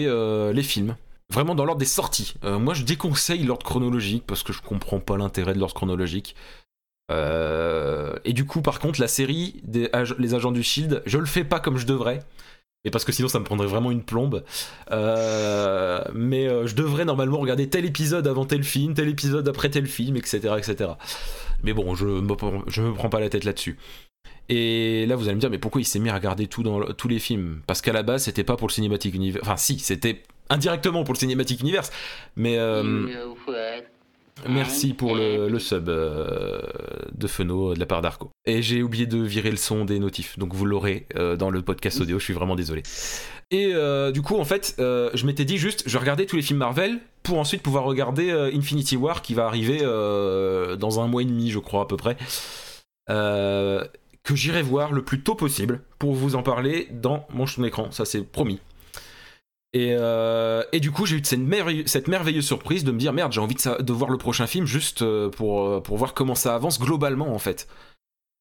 les 0.53 0.63
films 0.63 0.95
vraiment 1.31 1.55
dans 1.55 1.63
l'ordre 1.63 1.79
des 1.79 1.85
sorties. 1.85 2.33
moi, 2.43 2.73
je 2.73 2.83
déconseille 2.83 3.43
l'ordre 3.43 3.65
chronologique 3.65 4.23
parce 4.27 4.43
que 4.43 4.51
je 4.51 4.61
comprends 4.61 4.99
pas 4.99 5.15
l'intérêt 5.17 5.53
de 5.53 5.59
l'ordre 5.59 5.73
chronologique. 5.73 6.35
Euh, 7.11 8.13
et 8.25 8.33
du 8.33 8.45
coup, 8.45 8.61
par 8.61 8.79
contre, 8.79 8.99
la 8.99 9.07
série 9.07 9.55
des 9.63 9.89
les 10.17 10.33
agents 10.35 10.51
du 10.51 10.63
Shield, 10.63 11.03
je 11.05 11.17
le 11.17 11.25
fais 11.25 11.43
pas 11.43 11.59
comme 11.59 11.77
je 11.77 11.85
devrais. 11.85 12.19
Et 12.83 12.89
parce 12.89 13.05
que 13.05 13.11
sinon 13.11 13.27
ça 13.27 13.37
me 13.37 13.43
prendrait 13.43 13.67
vraiment 13.67 13.91
une 13.91 14.01
plombe. 14.01 14.43
Euh, 14.91 16.01
mais 16.15 16.47
euh, 16.47 16.65
je 16.65 16.73
devrais 16.73 17.05
normalement 17.05 17.37
regarder 17.37 17.69
tel 17.69 17.85
épisode 17.85 18.25
avant 18.27 18.45
tel 18.45 18.63
film, 18.63 18.95
tel 18.95 19.07
épisode 19.07 19.47
après 19.47 19.69
tel 19.69 19.85
film, 19.85 20.15
etc. 20.17 20.39
etc. 20.57 20.89
Mais 21.63 21.73
bon, 21.73 21.93
je 21.93 22.05
me, 22.07 22.21
je 22.67 22.81
prends 22.93 23.09
pas 23.09 23.19
la 23.19 23.29
tête 23.29 23.43
là-dessus. 23.43 23.77
Et 24.49 25.05
là 25.07 25.15
vous 25.15 25.25
allez 25.27 25.35
me 25.35 25.39
dire, 25.39 25.51
mais 25.51 25.59
pourquoi 25.59 25.79
il 25.81 25.85
s'est 25.85 25.99
mis 25.99 26.09
à 26.09 26.15
regarder 26.15 26.47
tout 26.47 26.63
dans 26.63 26.81
tous 26.93 27.07
les 27.07 27.19
films 27.19 27.61
Parce 27.67 27.81
qu'à 27.81 27.93
la 27.93 28.01
base 28.01 28.23
c'était 28.23 28.43
pas 28.43 28.57
pour 28.57 28.67
le 28.67 28.73
cinématique 28.73 29.13
univers. 29.13 29.41
Enfin 29.43 29.57
si, 29.57 29.77
c'était 29.77 30.23
indirectement 30.49 31.03
pour 31.03 31.13
le 31.13 31.19
cinématique 31.19 31.59
univers. 31.61 31.83
Mais... 32.35 32.57
Merci 34.49 34.93
pour 34.93 35.15
le, 35.15 35.59
sub 35.59 35.89
euh, 35.89 36.61
de 37.15 37.27
Feno 37.27 37.71
euh, 37.71 37.73
de 37.75 37.79
la 37.79 37.85
part 37.85 38.01
d'Arco. 38.01 38.29
Et 38.45 38.61
j'ai 38.61 38.81
oublié 38.81 39.05
de 39.05 39.17
virer 39.21 39.51
le 39.51 39.57
son 39.57 39.85
des 39.85 39.99
notifs, 39.99 40.37
donc 40.39 40.53
vous 40.53 40.65
l'aurez 40.65 41.05
euh, 41.15 41.35
dans 41.35 41.49
le 41.49 41.61
podcast 41.61 42.01
audio, 42.01 42.17
je 42.17 42.23
suis 42.23 42.33
vraiment 42.33 42.55
désolé. 42.55 42.83
Et 43.53 43.73
du 44.13 44.21
coup, 44.21 44.37
en 44.37 44.45
fait, 44.45 44.75
je 44.77 45.25
m'étais 45.25 45.43
dit 45.43 45.57
juste, 45.57 45.83
je 45.85 45.97
regardais 45.97 46.25
tous 46.25 46.37
les 46.37 46.41
films 46.41 46.59
Marvel 46.59 46.99
pour 47.21 47.37
ensuite 47.37 47.61
pouvoir 47.61 47.83
regarder 47.83 48.31
Infinity 48.31 48.95
War 48.95 49.21
qui 49.21 49.33
va 49.33 49.45
arriver 49.45 49.79
dans 49.81 50.99
un 51.01 51.07
mois 51.07 51.21
et 51.21 51.25
demi, 51.25 51.51
je 51.51 51.59
crois, 51.59 51.81
à 51.81 51.85
peu 51.85 51.97
près. 51.97 52.15
que 53.09 54.35
j'irai 54.35 54.61
voir 54.61 54.93
le 54.93 55.01
plus 55.01 55.19
tôt 55.19 55.35
possible 55.35 55.81
pour 55.99 56.13
vous 56.13 56.37
en 56.37 56.43
parler 56.43 56.87
dans 56.93 57.27
mon 57.33 57.45
écran, 57.65 57.91
ça 57.91 58.05
c'est 58.05 58.21
promis. 58.21 58.61
Euh, 59.75 60.63
et, 60.73 60.79
du 60.79 60.91
coup, 60.91 61.05
j'ai 61.05 61.17
eu 61.17 61.23
cette, 61.23 61.87
cette, 61.87 62.07
merveilleuse 62.07 62.45
surprise 62.45 62.83
de 62.83 62.91
me 62.91 62.97
dire 62.99 63.13
merde, 63.13 63.31
j'ai 63.31 63.39
envie 63.41 63.55
de, 63.55 63.81
de, 63.81 63.93
voir 63.93 64.09
le 64.09 64.17
prochain 64.17 64.45
film 64.47 64.65
juste 64.65 65.01
euh, 65.01 65.29
pour, 65.29 65.61
euh, 65.61 65.81
pour, 65.81 65.97
voir 65.97 66.13
comment 66.13 66.35
ça 66.35 66.53
avance 66.55 66.79
globalement 66.79 67.33
en 67.33 67.39
fait. 67.39 67.67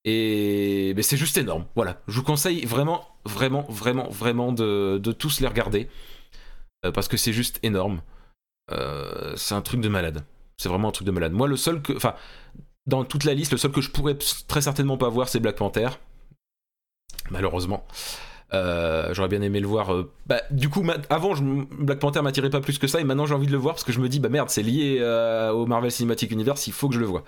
Et 0.04 0.94
c'est 1.02 1.18
juste 1.18 1.36
énorme. 1.36 1.66
Voilà, 1.76 2.00
je 2.08 2.14
vous 2.16 2.22
conseille 2.24 2.64
vraiment, 2.64 3.06
vraiment, 3.26 3.62
vraiment, 3.68 4.08
vraiment 4.08 4.50
de, 4.50 4.98
de 5.02 5.12
tous 5.12 5.40
les 5.40 5.46
regarder 5.46 5.88
parce 6.94 7.06
que 7.06 7.18
c'est 7.18 7.34
juste 7.34 7.60
énorme. 7.62 8.00
c'est 9.36 9.54
un 9.54 9.60
truc 9.60 9.82
de 9.82 9.90
malade. 9.90 10.24
C'est 10.56 10.70
vraiment 10.70 10.88
un 10.88 10.92
truc 10.92 11.06
de 11.06 11.10
malade. 11.12 11.32
Moi, 11.34 11.48
le 11.48 11.56
seul 11.56 11.82
que, 11.82 11.92
enfin, 11.92 12.14
dans 12.86 13.04
toute 13.04 13.24
la 13.24 13.34
liste, 13.34 13.52
le 13.52 13.58
seul 13.58 13.72
que 13.72 13.82
je 13.82 13.90
pourrais 13.90 14.16
très 14.48 14.62
certainement 14.62 14.96
pas 14.96 15.10
voir, 15.10 15.28
c'est 15.28 15.38
Black 15.38 15.56
Panther, 15.56 15.88
malheureusement. 17.30 17.84
Euh, 18.52 19.14
j'aurais 19.14 19.28
bien 19.28 19.42
aimé 19.42 19.60
le 19.60 19.66
voir. 19.66 19.94
Euh, 19.94 20.10
bah, 20.26 20.42
du 20.50 20.68
coup, 20.68 20.84
avant, 21.08 21.32
Black 21.78 21.98
Panther 21.98 22.20
m'attirait 22.22 22.50
pas 22.50 22.60
plus 22.60 22.78
que 22.78 22.86
ça, 22.86 23.00
et 23.00 23.04
maintenant 23.04 23.26
j'ai 23.26 23.34
envie 23.34 23.46
de 23.46 23.52
le 23.52 23.58
voir 23.58 23.74
parce 23.74 23.84
que 23.84 23.92
je 23.92 24.00
me 24.00 24.08
dis, 24.08 24.20
bah 24.20 24.28
merde, 24.28 24.50
c'est 24.50 24.62
lié 24.62 24.98
euh, 25.00 25.52
au 25.52 25.66
Marvel 25.66 25.90
Cinematic 25.92 26.30
Universe, 26.30 26.66
il 26.66 26.72
faut 26.72 26.88
que 26.88 26.94
je 26.94 27.00
le 27.00 27.06
vois. 27.06 27.24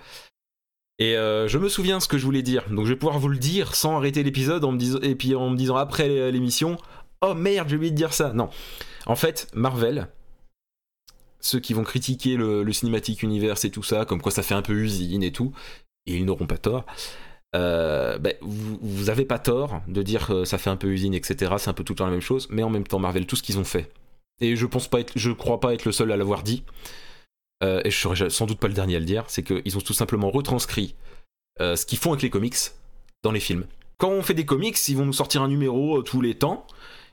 Et 0.99 1.13
je 1.15 1.57
me 1.57 1.67
souviens 1.69 1.99
ce 1.99 2.07
que 2.07 2.17
je 2.19 2.23
voulais 2.23 2.43
dire, 2.43 2.63
donc 2.69 2.85
je 2.85 2.93
vais 2.93 2.95
pouvoir 2.95 3.17
vous 3.19 3.27
le 3.27 3.37
dire 3.39 3.75
sans 3.75 3.97
arrêter 3.97 4.21
l'épisode, 4.23 4.63
et 5.01 5.15
puis 5.15 5.33
en 5.35 5.49
me 5.49 5.57
disant 5.57 5.75
après 5.75 6.31
l'émission, 6.31 6.77
oh 7.21 7.33
merde, 7.33 7.67
j'ai 7.67 7.75
oublié 7.77 7.91
de 7.91 7.97
dire 7.97 8.13
ça. 8.13 8.31
Non. 8.31 8.49
En 9.07 9.15
fait, 9.17 9.47
Marvel, 9.55 10.07
ceux 11.41 11.59
qui 11.59 11.73
vont 11.73 11.83
critiquer 11.83 12.37
le, 12.37 12.61
le 12.63 12.73
Cinematic 12.73 13.21
Universe 13.23 13.65
et 13.65 13.69
tout 13.71 13.83
ça, 13.83 14.05
comme 14.05 14.21
quoi 14.21 14.31
ça 14.31 14.43
fait 14.43 14.53
un 14.53 14.61
peu 14.61 14.73
usine 14.75 15.23
et 15.23 15.31
tout, 15.33 15.51
et 16.05 16.15
ils 16.15 16.25
n'auront 16.25 16.45
pas 16.47 16.57
tort. 16.59 16.85
Euh, 17.55 18.17
ben, 18.17 18.33
vous, 18.41 19.05
n'avez 19.05 19.25
pas 19.25 19.37
tort 19.37 19.81
de 19.87 20.01
dire 20.01 20.27
que 20.27 20.43
ça 20.43 20.57
fait 20.57 20.69
un 20.69 20.75
peu 20.75 20.87
usine, 20.89 21.13
etc. 21.13 21.53
C'est 21.57 21.69
un 21.69 21.73
peu 21.73 21.83
tout 21.83 21.93
le 21.93 21.97
temps 21.97 22.05
la 22.05 22.11
même 22.11 22.21
chose, 22.21 22.47
mais 22.49 22.63
en 22.63 22.69
même 22.69 22.87
temps, 22.87 22.99
Marvel, 22.99 23.25
tout 23.27 23.35
ce 23.35 23.43
qu'ils 23.43 23.59
ont 23.59 23.63
fait. 23.63 23.91
Et 24.41 24.55
je 24.55 24.65
pense 24.65 24.87
pas 24.87 24.97
je 25.15 25.31
crois 25.31 25.59
pas 25.59 25.73
être 25.75 25.85
le 25.85 25.91
seul 25.91 26.11
à 26.11 26.17
l'avoir 26.17 26.41
dit, 26.41 26.63
euh, 27.63 27.81
et 27.85 27.91
je 27.91 27.97
serai 27.97 28.29
sans 28.31 28.47
doute 28.47 28.57
pas 28.59 28.67
le 28.67 28.73
dernier 28.73 28.95
à 28.95 28.99
le 28.99 29.05
dire, 29.05 29.23
c'est 29.27 29.43
qu'ils 29.43 29.77
ont 29.77 29.81
tout 29.81 29.93
simplement 29.93 30.31
retranscrit 30.31 30.95
euh, 31.61 31.75
ce 31.75 31.85
qu'ils 31.85 31.99
font 31.99 32.11
avec 32.11 32.23
les 32.23 32.31
comics 32.31 32.57
dans 33.21 33.31
les 33.31 33.39
films. 33.39 33.65
Quand 33.97 34.09
on 34.09 34.23
fait 34.23 34.33
des 34.33 34.45
comics, 34.45 34.75
ils 34.89 34.97
vont 34.97 35.05
nous 35.05 35.13
sortir 35.13 35.43
un 35.43 35.47
numéro 35.47 36.01
tous 36.01 36.19
les 36.21 36.33
temps, 36.33 36.65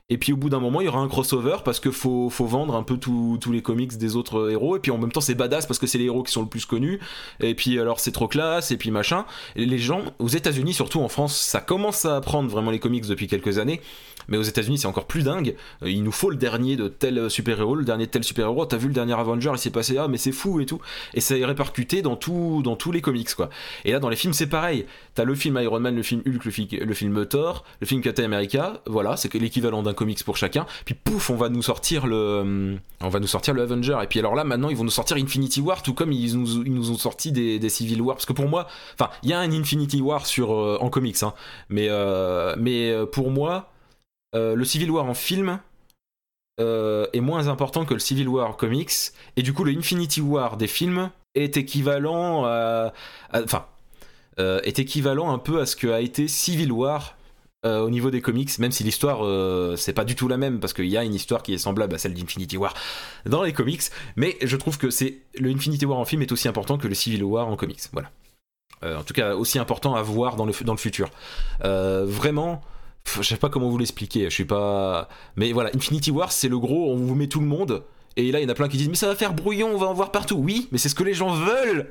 et 0.09 0.17
puis 0.17 0.33
au 0.33 0.37
bout 0.37 0.49
d'un 0.49 0.59
moment, 0.59 0.81
il 0.81 0.85
y 0.85 0.87
aura 0.89 0.99
un 0.99 1.07
crossover 1.07 1.57
parce 1.63 1.79
que 1.79 1.89
faut, 1.89 2.27
vendre 2.39 2.75
un 2.75 2.83
peu 2.83 2.97
tous 2.97 3.39
les 3.51 3.61
comics 3.61 3.95
des 3.97 4.15
autres 4.15 4.39
euh, 4.39 4.49
héros. 4.51 4.75
Et 4.75 4.79
puis 4.79 4.91
en 4.91 4.97
même 4.97 5.11
temps, 5.11 5.21
c'est 5.21 5.35
badass 5.35 5.65
parce 5.65 5.79
que 5.79 5.87
c'est 5.87 5.97
les 5.97 6.05
héros 6.05 6.23
qui 6.23 6.31
sont 6.33 6.41
le 6.41 6.49
plus 6.49 6.65
connus. 6.65 6.99
Et 7.39 7.55
puis 7.55 7.79
alors, 7.79 7.99
c'est 7.99 8.11
trop 8.11 8.27
classe. 8.27 8.71
Et 8.71 8.77
puis 8.77 8.91
machin. 8.91 9.25
les 9.55 9.77
gens, 9.77 10.01
aux 10.19 10.27
États-Unis, 10.27 10.73
surtout 10.73 10.99
en 10.99 11.07
France, 11.07 11.37
ça 11.37 11.61
commence 11.61 12.03
à 12.05 12.19
prendre 12.19 12.49
vraiment 12.49 12.71
les 12.71 12.79
comics 12.79 13.05
depuis 13.07 13.27
quelques 13.27 13.57
années. 13.57 13.79
Mais 14.27 14.37
aux 14.37 14.43
États-Unis, 14.43 14.79
c'est 14.79 14.87
encore 14.87 15.05
plus 15.07 15.23
dingue. 15.23 15.55
Euh, 15.83 15.89
il 15.89 16.03
nous 16.03 16.11
faut 16.11 16.29
le 16.29 16.35
dernier 16.35 16.75
de 16.75 16.89
tel 16.89 17.17
euh, 17.17 17.29
super-héros, 17.29 17.75
le 17.75 17.85
dernier 17.85 18.05
de 18.05 18.11
tel 18.11 18.23
super-héros. 18.23 18.65
T'as 18.65 18.77
vu 18.77 18.87
le 18.87 18.93
dernier 18.93 19.13
Avenger, 19.13 19.51
il 19.53 19.59
s'est 19.59 19.69
passé 19.69 19.97
ah 19.97 20.07
mais 20.09 20.17
c'est 20.17 20.31
fou 20.33 20.59
et 20.59 20.65
tout. 20.65 20.81
Et 21.13 21.21
ça 21.21 21.37
est 21.37 21.45
répercuté 21.45 22.01
dans 22.01 22.17
tout, 22.17 22.61
dans 22.63 22.75
tous 22.75 22.91
les 22.91 23.01
comics 23.01 23.33
quoi. 23.33 23.49
Et 23.85 23.91
là, 23.93 23.99
dans 23.99 24.09
les 24.09 24.15
films, 24.17 24.33
c'est 24.33 24.47
pareil. 24.47 24.85
T'as 25.13 25.25
le 25.25 25.35
film 25.35 25.59
Iron 25.61 25.81
Man, 25.81 25.93
le 25.93 26.03
film 26.03 26.21
Hulk, 26.25 26.45
le, 26.45 26.51
film 26.93 27.25
Thor, 27.27 27.65
le 27.81 27.87
film 27.87 28.01
Captain 28.01 28.23
America. 28.23 28.79
Voilà, 28.85 29.17
c'est 29.17 29.33
l'équivalent 29.35 29.83
d'un 29.83 29.93
comics 29.93 30.23
pour 30.23 30.37
chacun. 30.37 30.65
Puis 30.85 30.95
pouf, 30.95 31.29
on 31.29 31.35
va 31.35 31.49
nous 31.49 31.61
sortir 31.61 32.07
le, 32.07 32.15
euh, 32.15 32.75
on 33.01 33.09
va 33.09 33.19
nous 33.19 33.27
sortir 33.27 33.53
le 33.53 33.61
Avenger. 33.61 33.97
Et 34.01 34.07
puis 34.07 34.19
alors 34.19 34.35
là, 34.35 34.45
maintenant, 34.45 34.69
ils 34.69 34.77
vont 34.77 34.85
nous 34.85 34.89
sortir 34.89 35.17
Infinity 35.17 35.59
War, 35.59 35.83
tout 35.83 35.93
comme 35.93 36.13
ils 36.13 36.37
nous, 36.37 36.91
ont 36.93 36.97
sorti 36.97 37.33
des, 37.33 37.69
Civil 37.69 38.01
War. 38.01 38.15
Parce 38.15 38.25
que 38.25 38.31
pour 38.31 38.47
moi, 38.47 38.67
enfin, 38.97 39.09
il 39.23 39.29
y 39.29 39.33
a 39.33 39.39
un 39.39 39.51
Infinity 39.51 39.99
War 39.99 40.25
sur 40.25 40.53
euh, 40.53 40.77
en 40.79 40.89
comics, 40.89 41.21
hein, 41.23 41.33
mais 41.67 41.87
euh, 41.89 42.55
mais 42.57 42.95
pour 43.11 43.31
moi, 43.31 43.69
le 44.33 44.63
Civil 44.63 44.89
War 44.91 45.05
en 45.05 45.13
film, 45.13 45.59
est 46.57 47.21
moins 47.21 47.47
important 47.47 47.85
que 47.85 47.93
le 47.95 47.99
Civil 47.99 48.27
War 48.29 48.55
comics, 48.55 48.91
et 49.35 49.41
du 49.41 49.51
coup 49.51 49.63
le 49.63 49.71
Infinity 49.75 50.21
War 50.21 50.57
des 50.57 50.67
films 50.67 51.09
est 51.33 51.57
équivalent 51.57 52.45
à... 52.45 52.93
Enfin, 53.33 53.65
euh, 54.41 54.59
est 54.63 54.79
équivalent 54.79 55.31
un 55.31 55.37
peu 55.37 55.61
à 55.61 55.67
ce 55.67 55.75
que 55.75 55.87
a 55.89 56.01
été 56.01 56.27
Civil 56.27 56.71
War 56.71 57.15
euh, 57.63 57.79
au 57.81 57.91
niveau 57.91 58.09
des 58.09 58.21
comics, 58.21 58.57
même 58.57 58.71
si 58.71 58.83
l'histoire 58.83 59.23
euh, 59.23 59.75
c'est 59.77 59.93
pas 59.93 60.03
du 60.03 60.15
tout 60.15 60.27
la 60.27 60.37
même 60.37 60.59
parce 60.59 60.73
qu'il 60.73 60.87
y 60.87 60.97
a 60.97 61.03
une 61.03 61.13
histoire 61.13 61.43
qui 61.43 61.53
est 61.53 61.59
semblable 61.59 61.93
à 61.93 61.99
celle 61.99 62.15
d'Infinity 62.15 62.57
War 62.57 62.73
dans 63.27 63.43
les 63.43 63.53
comics, 63.53 63.83
mais 64.15 64.35
je 64.41 64.57
trouve 64.57 64.79
que 64.79 64.89
c'est 64.89 65.19
le 65.39 65.51
Infinity 65.51 65.85
War 65.85 65.99
en 65.99 66.05
film 66.05 66.23
est 66.23 66.31
aussi 66.31 66.47
important 66.47 66.79
que 66.79 66.87
le 66.87 66.95
Civil 66.95 67.23
War 67.23 67.47
en 67.49 67.55
comics. 67.55 67.81
Voilà. 67.93 68.09
en 68.97 69.03
tout 69.03 69.13
cas, 69.13 69.35
aussi 69.35 69.59
important 69.59 69.93
à 69.93 70.01
voir 70.01 70.37
dans 70.37 70.45
le, 70.47 70.53
dans 70.63 70.73
le 70.73 70.79
futur. 70.79 71.09
vraiment, 71.61 72.61
je 73.17 73.21
sais 73.21 73.35
pas 73.37 73.49
comment 73.49 73.69
vous 73.69 73.77
l'expliquer. 73.77 74.23
Je 74.23 74.33
suis 74.33 74.45
pas, 74.45 75.07
mais 75.35 75.53
voilà, 75.53 75.69
Infinity 75.75 76.09
War 76.09 76.31
c'est 76.31 76.49
le 76.49 76.57
gros, 76.57 76.91
on 76.91 76.95
vous 76.95 77.13
met 77.15 77.27
tout 77.27 77.41
le 77.41 77.47
monde. 77.47 77.83
Et 78.17 78.31
là, 78.31 78.39
il 78.39 78.43
y 78.43 78.45
en 78.47 78.49
a 78.49 78.55
plein 78.55 78.67
qui 78.69 78.75
disent 78.77 78.89
Mais 78.89 78.95
ça 78.95 79.07
va 79.07 79.15
faire 79.15 79.33
brouillon, 79.35 79.69
on 79.73 79.77
va 79.77 79.85
en 79.85 79.93
voir 79.93 80.11
partout. 80.11 80.35
Oui, 80.35 80.67
mais 80.73 80.77
c'est 80.79 80.89
ce 80.89 80.95
que 80.95 81.03
les 81.03 81.13
gens 81.13 81.29
veulent 81.31 81.87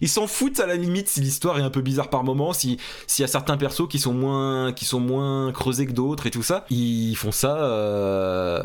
ils 0.00 0.08
s'en 0.08 0.26
foutent 0.26 0.60
à 0.60 0.66
la 0.66 0.76
limite 0.76 1.08
si 1.08 1.20
l'histoire 1.20 1.58
est 1.58 1.62
un 1.62 1.70
peu 1.70 1.80
bizarre 1.80 2.10
par 2.10 2.24
moment, 2.24 2.52
si 2.52 2.78
s'il 3.06 3.22
y 3.22 3.24
a 3.24 3.28
certains 3.28 3.56
persos 3.56 3.86
qui 3.88 3.98
sont 3.98 4.12
moins 4.14 4.72
qui 4.72 4.84
sont 4.84 5.00
moins 5.00 5.52
creusés 5.52 5.86
que 5.86 5.92
d'autres 5.92 6.26
et 6.26 6.30
tout 6.30 6.42
ça. 6.42 6.66
Ils 6.70 7.14
font 7.16 7.32
ça, 7.32 7.56
euh, 7.60 8.62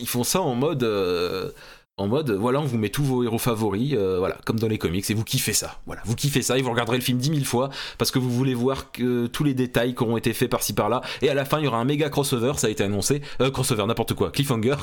ils 0.00 0.08
font 0.08 0.24
ça 0.24 0.40
en 0.40 0.54
mode. 0.54 0.82
Euh, 0.82 1.50
en 1.98 2.08
mode 2.08 2.30
voilà 2.30 2.58
on 2.58 2.64
vous 2.64 2.78
met 2.78 2.88
tous 2.88 3.04
vos 3.04 3.22
héros 3.22 3.36
favoris 3.38 3.92
euh, 3.92 4.16
voilà 4.18 4.38
comme 4.46 4.58
dans 4.58 4.66
les 4.66 4.78
comics 4.78 5.08
et 5.10 5.12
vous 5.14 5.24
kiffez 5.24 5.52
ça 5.52 5.78
voilà 5.86 6.00
vous 6.06 6.14
kiffez 6.16 6.40
ça 6.40 6.56
et 6.56 6.62
vous 6.62 6.70
regarderez 6.70 6.96
le 6.96 7.02
film 7.04 7.18
dix 7.18 7.30
mille 7.30 7.44
fois 7.44 7.68
parce 7.98 8.10
que 8.10 8.18
vous 8.18 8.30
voulez 8.30 8.54
voir 8.54 8.90
que 8.92 9.26
tous 9.26 9.44
les 9.44 9.52
détails 9.52 9.94
qui 9.94 10.02
auront 10.02 10.16
été 10.16 10.32
faits 10.32 10.48
par-ci 10.48 10.72
par-là 10.72 11.02
et 11.20 11.28
à 11.28 11.34
la 11.34 11.44
fin 11.44 11.58
il 11.58 11.66
y 11.66 11.68
aura 11.68 11.76
un 11.76 11.84
méga 11.84 12.08
crossover 12.08 12.54
ça 12.56 12.68
a 12.68 12.70
été 12.70 12.82
annoncé 12.82 13.20
crossover 13.52 13.84
n'importe 13.86 14.14
quoi 14.14 14.30
cliffhanger 14.30 14.76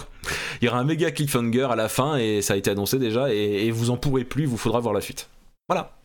il 0.61 0.65
y 0.65 0.67
aura 0.69 0.77
un 0.77 0.83
méga 0.83 1.09
cliffhanger 1.09 1.67
à 1.71 1.75
la 1.75 1.89
fin 1.89 2.15
et 2.17 2.43
ça 2.43 2.53
a 2.53 2.57
été 2.57 2.69
annoncé 2.69 2.99
déjà 2.99 3.33
et, 3.33 3.71
vous 3.71 3.89
en 3.89 3.97
pourrez 3.97 4.23
plus 4.23 4.45
vous 4.45 4.57
faudra 4.57 4.79
voir 4.79 4.93
la 4.93 5.01
suite 5.01 5.27
voilà. 5.69 5.95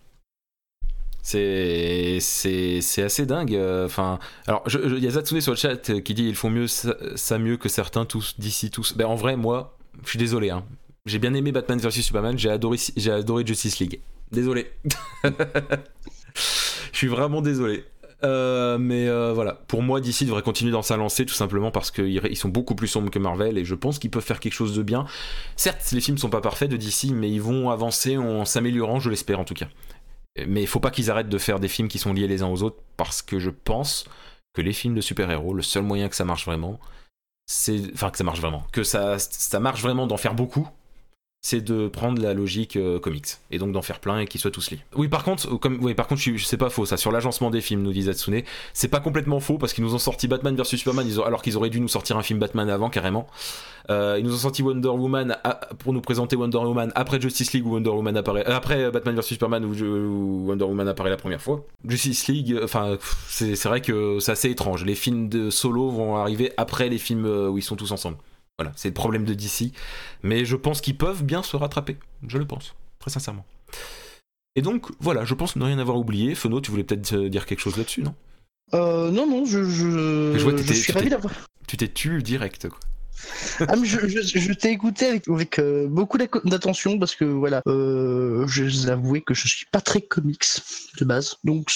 C'est 1.23 2.17
assez 2.19 3.25
dingue. 3.27 3.55
Euh, 3.55 3.87
enfin, 3.87 4.19
alors 4.47 4.63
il 4.71 4.99
y 4.99 5.07
a 5.07 5.11
Zatsune 5.11 5.41
sur 5.41 5.53
le 5.53 5.57
chat 5.57 5.89
euh, 5.89 6.01
qui 6.01 6.13
dit 6.13 6.25
qu'ils 6.25 6.35
font 6.37 6.51
mieux 6.51 6.67
ça, 6.67 7.39
mieux 7.39 7.57
que 7.57 7.71
certains 7.71 8.05
tous 8.05 8.39
d'ici 8.39 8.71
tous. 8.71 8.95
Ben 8.95 9.07
en 9.07 9.15
vrai 9.15 9.37
moi, 9.37 9.79
je 10.05 10.11
suis 10.11 10.19
désolé. 10.19 10.51
Hein. 10.51 10.67
J'ai 11.07 11.19
bien 11.19 11.33
aimé 11.33 11.51
Batman 11.51 11.79
vs 11.79 11.91
Superman. 11.93 12.39
J'ai 12.39 12.51
adoré 12.51 12.77
j'ai 12.95 13.11
adoré 13.11 13.47
Justice 13.47 13.79
League. 13.79 14.01
Désolé. 14.31 14.71
Je 16.93 16.99
suis 16.99 17.07
vraiment 17.09 17.41
désolé. 17.41 17.85
Euh, 18.25 18.79
mais 18.79 19.09
euh, 19.09 19.33
voilà, 19.35 19.53
pour 19.53 19.83
moi, 19.83 20.01
DC 20.01 20.25
devrait 20.25 20.43
continuer 20.43 20.73
dans 20.73 20.83
sa 20.83 20.97
lancée, 20.97 21.27
tout 21.27 21.35
simplement 21.35 21.71
parce 21.71 21.91
qu'ils 21.91 22.37
sont 22.37 22.49
beaucoup 22.49 22.75
plus 22.75 22.89
sombres 22.89 23.11
que 23.11 23.19
Marvel 23.19 23.59
et 23.59 23.65
je 23.65 23.75
pense 23.75 23.99
qu'ils 23.99 24.11
peuvent 24.11 24.25
faire 24.25 24.41
quelque 24.41 24.53
chose 24.55 24.75
de 24.75 24.83
bien. 24.83 25.05
Certes, 25.57 25.93
les 25.93 26.01
films 26.01 26.17
sont 26.19 26.31
pas 26.31 26.41
parfaits 26.41 26.71
de 26.71 26.77
DC, 26.77 27.11
mais 27.13 27.31
ils 27.31 27.43
vont 27.43 27.71
avancer 27.71 28.17
en 28.17 28.45
s'améliorant, 28.45 28.99
je 29.01 29.11
l'espère 29.11 29.41
en 29.41 29.45
tout 29.45 29.55
cas. 29.55 29.69
Mais 30.49 30.63
il 30.63 30.67
faut 30.67 30.81
pas 30.81 30.91
qu'ils 30.91 31.11
arrêtent 31.11 31.29
de 31.29 31.39
faire 31.39 31.61
des 31.61 31.69
films 31.69 31.89
qui 31.89 31.99
sont 31.99 32.13
liés 32.13 32.27
les 32.27 32.43
uns 32.43 32.49
aux 32.49 32.63
autres 32.63 32.81
parce 32.97 33.21
que 33.23 33.39
je 33.39 33.51
pense 33.51 34.07
que 34.55 34.63
les 34.63 34.73
films 34.73 34.95
de 34.95 35.01
super-héros, 35.01 35.53
le 35.55 35.63
seul 35.63 35.83
moyen 35.83 36.09
que 36.09 36.17
ça 36.17 36.25
marche 36.25 36.47
vraiment, 36.47 36.81
c'est. 37.47 37.81
Enfin, 37.93 38.11
que 38.11 38.17
ça 38.19 38.25
marche 38.25 38.41
vraiment. 38.41 38.63
Que 38.73 38.85
ça, 38.85 39.19
ça 39.19 39.61
marche 39.61 39.83
vraiment 39.83 40.07
d'en 40.07 40.17
faire 40.17 40.35
beaucoup 40.35 40.69
c'est 41.47 41.61
de 41.61 41.89
prendre 41.89 42.23
la 42.23 42.33
logique 42.33 42.75
euh, 42.77 42.99
comics 42.99 43.37
et 43.51 43.59
donc 43.59 43.73
d'en 43.73 43.83
faire 43.83 44.01
plein 44.01 44.19
et 44.21 44.27
qu'ils 44.27 44.41
soient 44.41 44.51
tous 44.51 44.71
liés 44.71 44.79
Oui, 44.97 45.09
par 45.09 45.25
contre, 45.25 45.47
euh, 45.53 45.59
comme, 45.59 45.77
oui, 45.83 45.93
par 45.93 46.07
contre, 46.07 46.23
je, 46.23 46.57
pas 46.57 46.71
faux 46.71 46.87
ça 46.87 46.97
sur 46.97 47.13
l'agencement 47.13 47.51
des 47.51 47.61
films, 47.61 47.83
nous 47.83 47.93
dit 47.93 48.05
Zatsune, 48.05 48.41
c'est 48.73 48.89
pas 48.89 48.99
complètement 48.99 49.41
faux 49.41 49.59
parce 49.59 49.75
qu'ils 49.75 49.85
nous 49.85 49.95
ont 49.95 49.99
sorti 49.99 50.27
Batman 50.27 50.57
vs 50.57 50.65
Superman, 50.65 51.07
alors 51.27 51.43
qu'ils 51.43 51.59
auraient 51.59 51.69
dû 51.69 51.81
nous 51.81 51.89
sortir 51.89 52.17
un 52.17 52.23
film 52.23 52.39
Batman 52.39 52.71
avant 52.71 52.89
carrément. 52.89 53.27
Euh, 53.91 54.17
ils 54.19 54.25
nous 54.25 54.33
ont 54.35 54.39
sorti 54.39 54.63
Wonder 54.63 54.89
Woman 54.89 55.37
pour 55.81 55.93
nous 55.93 56.01
présenter 56.01 56.35
Wonder 56.35 56.57
Woman 56.57 56.91
après 56.95 57.21
Justice 57.21 57.53
League 57.53 57.67
où 57.67 57.75
Wonder 57.75 57.91
Woman 57.91 58.17
apparaît, 58.17 58.47
après 58.47 58.91
Batman 58.91 59.15
vs 59.15 59.23
Superman 59.25 59.67
où, 59.67 60.47
Wonder 60.49 60.65
Woman 60.65 60.89
apparaît 60.89 61.11
la 61.11 61.19
première 61.19 61.43
fois. 61.43 61.63
Justice 61.87 62.27
League, 62.27 62.59
enfin, 62.65 62.97
c'est 63.29 63.63
vrai 63.65 63.83
que 63.83 64.17
c'est 64.19 64.33
assez 64.33 64.49
étrange. 64.49 64.87
Les 64.87 64.95
films 64.95 65.29
de 65.29 65.51
solo 65.51 65.91
vont 65.91 66.17
arriver 66.17 66.55
après 66.57 66.89
les 66.89 66.97
films 66.99 67.27
où 67.27 67.59
ils 67.59 67.63
sont 67.63 67.77
tous 67.77 67.91
ensemble. 67.93 68.17
Voilà, 68.59 68.73
c'est 68.77 68.89
le 68.89 68.95
problème 68.95 69.25
de 69.25 69.35
DC. 69.35 69.73
Mais 70.23 70.45
je 70.45 70.57
pense 70.57 70.81
qu'ils 70.81 70.97
peuvent 70.97 71.25
bien 71.25 71.43
se 71.43 71.57
rattraper. 71.57 71.97
Je 72.27 72.39
le 72.39 72.47
pense, 72.47 72.75
très 73.01 73.11
sincèrement. 73.11 73.45
Et 74.57 74.63
donc, 74.63 74.87
voilà, 75.01 75.25
je 75.25 75.35
pense 75.35 75.57
ne 75.57 75.65
rien 75.65 75.79
avoir 75.79 75.99
oublié. 75.99 76.35
Feno, 76.37 76.61
tu 76.61 76.71
voulais 76.71 76.85
peut-être 76.85 77.13
euh, 77.15 77.29
dire 77.29 77.47
quelque 77.47 77.61
chose 77.61 77.77
là-dessus, 77.77 78.03
non 78.03 78.15
euh, 78.73 79.11
non, 79.11 79.27
non, 79.29 79.45
je, 79.45 79.63
je, 79.65 80.73
suis 80.73 80.93
ravi 80.93 81.11
d'avoir. 81.11 81.35
Tu 81.67 81.77
t'es 81.77 81.87
tu 81.87 82.23
direct, 82.23 82.67
quoi. 82.69 82.81
ah, 83.69 83.77
mais 83.77 83.87
je, 83.87 84.53
t'ai 84.55 84.71
écouté 84.73 85.07
avec, 85.27 85.59
euh, 85.59 85.87
beaucoup 85.89 86.17
d'attention 86.19 86.99
parce 86.99 87.15
que 87.15 87.27
voilà, 87.27 87.63
euh, 87.67 88.47
je 88.47 88.65
vais 88.65 88.91
avouer 88.91 89.21
que 89.21 89.35
je 89.35 89.47
suis 89.49 89.67
pas 89.71 89.83
très 89.83 90.01
comics 90.01 90.45
de 90.99 91.05
base, 91.05 91.37
donc 91.45 91.69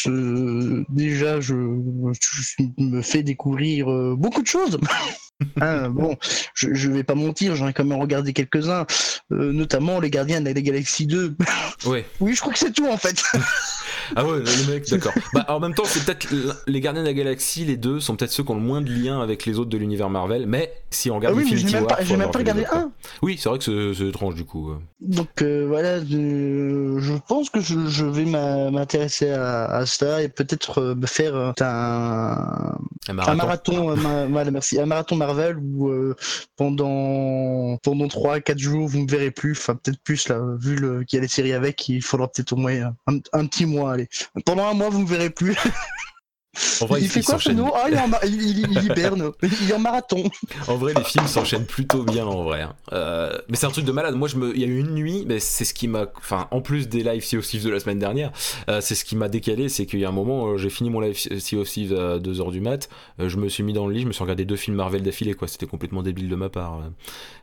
déjà 0.89 1.41
je, 1.43 1.55
me 1.55 3.03
fais 3.03 3.23
découvrir 3.23 3.87
beaucoup 4.17 4.43
de 4.43 4.49
choses. 4.49 4.79
Ah, 5.61 5.89
bon, 5.89 6.17
je, 6.55 6.91
vais 6.91 7.05
pas 7.05 7.15
mentir, 7.15 7.55
j'en 7.55 7.69
ai 7.69 7.73
quand 7.73 7.85
même 7.85 8.01
regardé 8.01 8.33
quelques-uns, 8.33 8.87
euh, 9.33 9.53
notamment 9.53 10.01
Les 10.01 10.11
Gardiens 10.11 10.41
de 10.41 10.47
la 10.47 10.53
Galaxie 10.53 11.07
2. 11.07 11.37
Ouais. 11.87 12.05
oui, 12.19 12.35
je 12.35 12.41
crois 12.41 12.53
que 12.53 12.59
c'est 12.59 12.73
tout 12.73 12.89
en 12.89 12.97
fait. 12.97 13.23
ah 14.17 14.25
ouais, 14.25 14.39
le 14.39 14.73
mec, 14.73 14.89
d'accord. 14.91 15.13
Bah, 15.33 15.47
en 15.49 15.61
même 15.61 15.75
temps, 15.75 15.85
c'est 15.87 16.05
peut-être 16.05 16.27
Les 16.67 16.81
Gardiens 16.81 17.03
de 17.03 17.07
la 17.09 17.15
Galaxie, 17.15 17.65
les 17.65 17.77
deux 17.77 18.01
sont 18.01 18.17
peut-être 18.17 18.33
ceux 18.33 18.43
qui 18.43 18.51
ont 18.51 18.57
le 18.57 18.61
moins 18.61 18.81
de 18.81 18.91
liens 18.91 19.21
avec 19.23 19.47
les 19.47 19.61
autres 19.61 19.71
de 19.71 19.79
l'univers 19.79 20.11
Marvel, 20.11 20.47
mais 20.49 20.73
si 20.91 21.09
on 21.11 21.17
regarde 21.17 21.37
ah 21.39 21.43
oui, 21.45 21.57
j'ai 21.57 22.17
même 22.17 22.31
pas 22.31 22.39
regardé 22.39 22.65
un. 22.73 22.91
Oui, 23.23 23.39
c'est 23.41 23.49
vrai 23.49 23.59
que 23.59 23.93
c'est 23.93 24.05
étrange 24.07 24.35
du 24.35 24.45
coup. 24.45 24.71
Donc 25.01 25.43
euh, 25.43 25.67
voilà, 25.69 25.99
euh, 25.99 26.99
je 26.99 27.13
pense 27.29 27.49
que 27.49 27.61
je, 27.61 28.05
vais 28.07 28.25
m'intéresser 28.25 29.31
à, 29.31 29.87
ça 29.87 30.21
et 30.23 30.29
peut-être 30.29 30.97
faire 31.07 31.37
un, 31.37 32.79
marathon. 33.13 33.95
voilà 34.31 34.51
merci, 34.51 34.81
un 34.81 34.87
marathon 34.87 35.17
ou 35.61 35.89
euh, 35.89 36.15
pendant 36.57 37.77
pendant 37.83 38.07
3-4 38.07 38.59
jours 38.59 38.89
vous 38.89 39.01
me 39.01 39.11
verrez 39.11 39.31
plus, 39.31 39.53
enfin 39.53 39.75
peut-être 39.77 40.01
plus 40.03 40.29
là, 40.29 40.41
vu 40.59 40.75
le... 40.77 41.05
qu'il 41.05 41.19
y 41.19 41.19
a 41.19 41.23
les 41.23 41.29
séries 41.29 41.53
avec, 41.53 41.89
il 41.89 42.03
faudra 42.03 42.29
peut-être 42.31 42.53
au 42.55 42.57
moins 42.57 42.95
un, 43.07 43.47
petit 43.47 43.67
mois. 43.67 43.93
Allez. 43.93 44.09
Pendant 44.47 44.67
un 44.67 44.75
mois 44.75 44.89
vous 44.89 45.03
me 45.03 45.07
verrez 45.07 45.31
plus. 45.31 45.57
En 46.81 46.87
vrai, 46.87 47.01
il 47.03 47.09
fait 47.09 47.23
quoi 47.23 47.39
chez 47.39 47.55
nous 47.55 47.69
Ah, 47.75 47.87
il, 48.25 48.43
il, 48.43 48.85
hiberne, 48.85 49.33
il 49.63 49.71
est 49.71 49.75
en 49.75 49.79
marathon. 49.79 50.25
En 50.67 50.77
vrai, 50.77 50.93
les 50.97 51.05
films 51.05 51.27
s'enchaînent 51.27 51.67
plutôt 51.67 52.05
bien 52.05 52.27
en 52.27 52.43
vrai. 52.45 52.63
Hein. 52.63 52.75
Euh, 52.93 53.39
mais 53.49 53.57
c'est 53.57 53.67
un 53.67 53.71
truc 53.71 53.85
de 53.85 53.93
malade. 53.93 54.15
Moi, 54.15 54.29
je 54.29 54.37
me, 54.37 54.55
il 54.55 54.61
y 54.61 54.65
a 54.65 54.67
eu 54.67 54.79
une 54.79 54.95
nuit, 54.95 55.25
mais 55.27 55.41
c'est 55.41 55.65
ce 55.65 55.75
qui 55.75 55.89
m'a, 55.89 56.07
enfin, 56.19 56.49
en 56.51 56.61
plus 56.61 56.89
des 56.89 57.03
live 57.03 57.25
Sea 57.25 57.37
of 57.39 57.47
Thieves 57.47 57.65
de 57.65 57.71
la 57.71 57.81
semaine 57.81 57.99
dernière, 57.99 58.33
euh, 58.69 58.81
c'est 58.81 58.95
ce 58.95 59.05
qui 59.05 59.17
m'a 59.17 59.29
décalé, 59.29 59.69
c'est 59.69 59.87
qu'il 59.87 59.99
y 60.01 60.05
a 60.05 60.09
un 60.09 60.13
moment, 60.13 60.49
euh, 60.49 60.57
j'ai 60.59 60.71
fini 60.71 60.91
mon 60.91 61.01
live 61.01 61.17
Sea 61.39 61.57
of 61.57 61.69
Thieves 61.69 61.93
à 61.99 62.19
2 62.19 62.33
h 62.33 62.51
du 62.51 62.61
mat, 62.61 62.89
je 63.19 63.37
me 63.37 63.49
suis 63.49 63.63
mis 63.63 63.73
dans 63.73 63.87
le 63.87 63.95
lit, 63.95 64.01
je 64.03 64.07
me 64.07 64.13
suis 64.13 64.23
regardé 64.23 64.45
deux 64.45 64.57
films 64.57 64.77
Marvel 64.77 65.03
d'affilée, 65.03 65.35
quoi. 65.35 65.49
C'était 65.49 65.67
complètement 65.67 66.03
débile 66.03 66.29
de 66.29 66.37
ma 66.37 66.49
part. 66.49 66.81